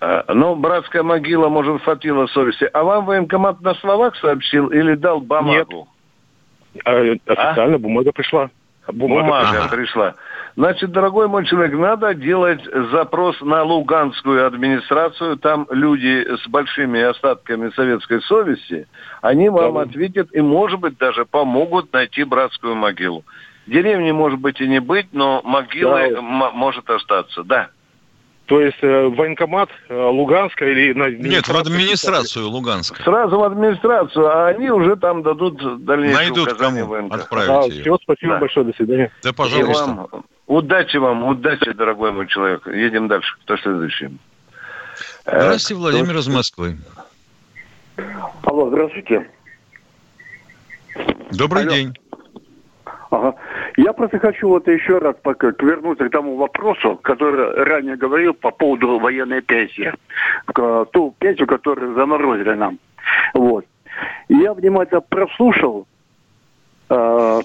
А, 0.00 0.32
ну, 0.32 0.56
братская 0.56 1.02
могила, 1.02 1.48
может, 1.48 1.82
хватило 1.82 2.26
совести. 2.28 2.68
А 2.72 2.82
вам 2.82 3.04
военкомат 3.04 3.60
на 3.60 3.74
словах 3.74 4.16
сообщил 4.16 4.68
или 4.68 4.94
дал 4.94 5.20
бумагу? 5.20 5.86
Нет. 6.74 6.82
А, 6.86 7.32
официально 7.32 7.76
а? 7.76 7.78
бумага 7.78 8.10
пришла. 8.12 8.50
Бумага, 8.88 9.22
бумага 9.22 9.68
пришла. 9.68 10.14
Значит, 10.54 10.92
дорогой 10.92 11.28
мой 11.28 11.46
человек, 11.46 11.72
надо 11.72 12.14
делать 12.14 12.60
запрос 12.90 13.40
на 13.40 13.62
Луганскую 13.62 14.46
администрацию. 14.46 15.38
Там 15.38 15.66
люди 15.70 16.26
с 16.36 16.46
большими 16.48 17.00
остатками 17.00 17.70
советской 17.70 18.20
совести. 18.22 18.86
Они 19.22 19.48
вам 19.48 19.74
да. 19.74 19.82
ответят 19.82 20.28
и, 20.32 20.40
может 20.40 20.80
быть, 20.80 20.98
даже 20.98 21.24
помогут 21.24 21.92
найти 21.92 22.24
братскую 22.24 22.74
могилу. 22.74 23.24
Деревни 23.66 24.10
может 24.10 24.40
быть 24.40 24.60
и 24.60 24.68
не 24.68 24.80
быть, 24.80 25.06
но 25.12 25.40
могила 25.44 26.00
да. 26.10 26.20
может 26.20 26.90
остаться. 26.90 27.44
Да. 27.44 27.70
То 28.46 28.60
есть 28.60 28.78
э, 28.82 29.06
военкомат 29.06 29.70
э, 29.88 29.94
Луганска 29.94 30.66
или... 30.66 30.92
На 30.92 31.08
Нет, 31.08 31.48
в 31.48 31.56
администрацию 31.56 32.48
Луганска. 32.48 33.02
Сразу 33.02 33.38
в 33.38 33.44
администрацию, 33.44 34.26
а 34.26 34.48
они 34.48 34.68
уже 34.68 34.96
там 34.96 35.22
дадут 35.22 35.84
дальнейшие 35.84 36.28
Найдут 36.28 36.48
указания 36.48 36.80
кому 36.80 37.08
отправить 37.08 37.48
а, 37.48 37.68
ее. 37.68 37.82
Все, 37.82 37.98
спасибо 38.02 38.34
да. 38.34 38.40
большое, 38.40 38.66
до 38.66 38.72
свидания. 38.74 39.12
Да, 39.22 39.32
пожалуйста. 39.32 39.86
вам, 39.86 40.24
удачи 40.56 40.96
вам, 40.96 41.24
удачи, 41.24 41.72
дорогой 41.72 42.12
мой 42.12 42.26
человек. 42.26 42.66
Едем 42.66 43.08
дальше. 43.08 43.36
Кто 43.42 43.56
следующий? 43.56 44.10
Э, 45.24 45.40
здравствуйте, 45.40 45.80
Владимир 45.80 46.16
из 46.16 46.28
Москвы. 46.28 46.76
Алло, 48.42 48.68
здравствуйте. 48.68 49.30
Добрый 51.30 51.62
Алло. 51.62 51.72
день. 51.72 51.94
Ага. 53.10 53.34
Я 53.76 53.92
просто 53.92 54.18
хочу 54.18 54.48
вот 54.48 54.66
еще 54.68 54.98
раз 54.98 55.16
пока 55.22 55.48
вернуться 55.58 56.08
к 56.08 56.12
тому 56.12 56.36
вопросу, 56.36 56.98
который 57.02 57.62
ранее 57.64 57.96
говорил 57.96 58.32
по 58.34 58.50
поводу 58.50 58.98
военной 58.98 59.42
пенсии. 59.42 59.92
К, 60.46 60.86
ту 60.86 61.14
пенсию, 61.18 61.46
которую 61.46 61.94
заморозили 61.94 62.54
нам. 62.54 62.78
Вот. 63.34 63.66
Я 64.28 64.54
внимательно 64.54 65.00
прослушал 65.02 65.86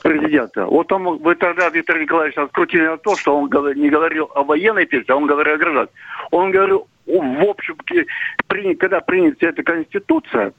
президента. 0.04 0.66
Вот 0.66 0.92
он, 0.92 1.18
вы 1.20 1.36
тогда, 1.36 1.70
Виктор 1.70 2.00
Николаевич, 2.00 2.38
открутили 2.38 2.88
на 2.88 2.98
то, 2.98 3.16
что 3.16 3.38
он 3.38 3.50
не 3.76 3.90
говорил 3.90 4.30
о 4.36 4.44
военной 4.44 4.86
пенсии, 4.86 5.12
а 5.12 5.16
он 5.16 5.26
говорил 5.26 5.56
о 5.56 5.58
гражданской. 5.58 6.00
Он 6.32 6.52
говорил, 6.52 6.88
в 7.06 7.44
общем, 7.50 7.78
когда 8.76 9.00
принята 9.02 9.48
эта 9.48 9.64
конституция, 9.64 10.54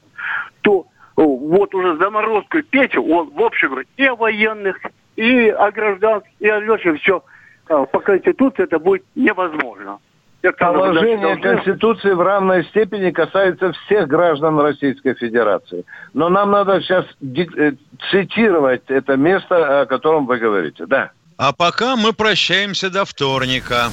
то 0.62 0.86
вот 1.16 1.74
уже 1.74 1.96
заморозку 1.96 2.62
печь, 2.62 2.96
он, 2.96 3.30
в 3.30 3.42
общем, 3.42 3.84
и 3.96 4.04
о 4.04 4.14
военных, 4.14 4.78
и 5.16 5.48
о 5.48 5.70
гражданских, 5.70 6.30
и 6.38 6.48
о 6.48 6.60
летчиках, 6.60 7.00
все 7.00 7.22
а, 7.68 7.84
по 7.86 8.00
Конституции 8.00 8.62
это 8.62 8.78
будет 8.78 9.04
невозможно. 9.14 9.98
Положение 10.40 11.36
Конституции 11.36 12.12
в 12.12 12.20
равной 12.20 12.64
степени 12.66 13.10
касается 13.10 13.72
всех 13.72 14.06
граждан 14.06 14.58
Российской 14.60 15.14
Федерации. 15.14 15.84
Но 16.14 16.28
нам 16.28 16.52
надо 16.52 16.80
сейчас 16.80 17.04
э, 17.20 17.72
цитировать 18.10 18.82
это 18.86 19.16
место, 19.16 19.80
о 19.80 19.86
котором 19.86 20.26
вы 20.26 20.38
говорите. 20.38 20.86
Да. 20.86 21.10
А 21.36 21.52
пока 21.52 21.96
мы 21.96 22.12
прощаемся 22.12 22.88
до 22.88 23.04
вторника. 23.04 23.90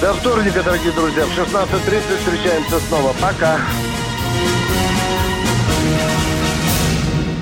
До 0.00 0.12
вторника, 0.14 0.62
дорогие 0.62 0.92
друзья. 0.92 1.24
В 1.24 1.38
16.30 1.38 2.16
встречаемся 2.18 2.78
снова. 2.80 3.12
Пока. 3.20 3.58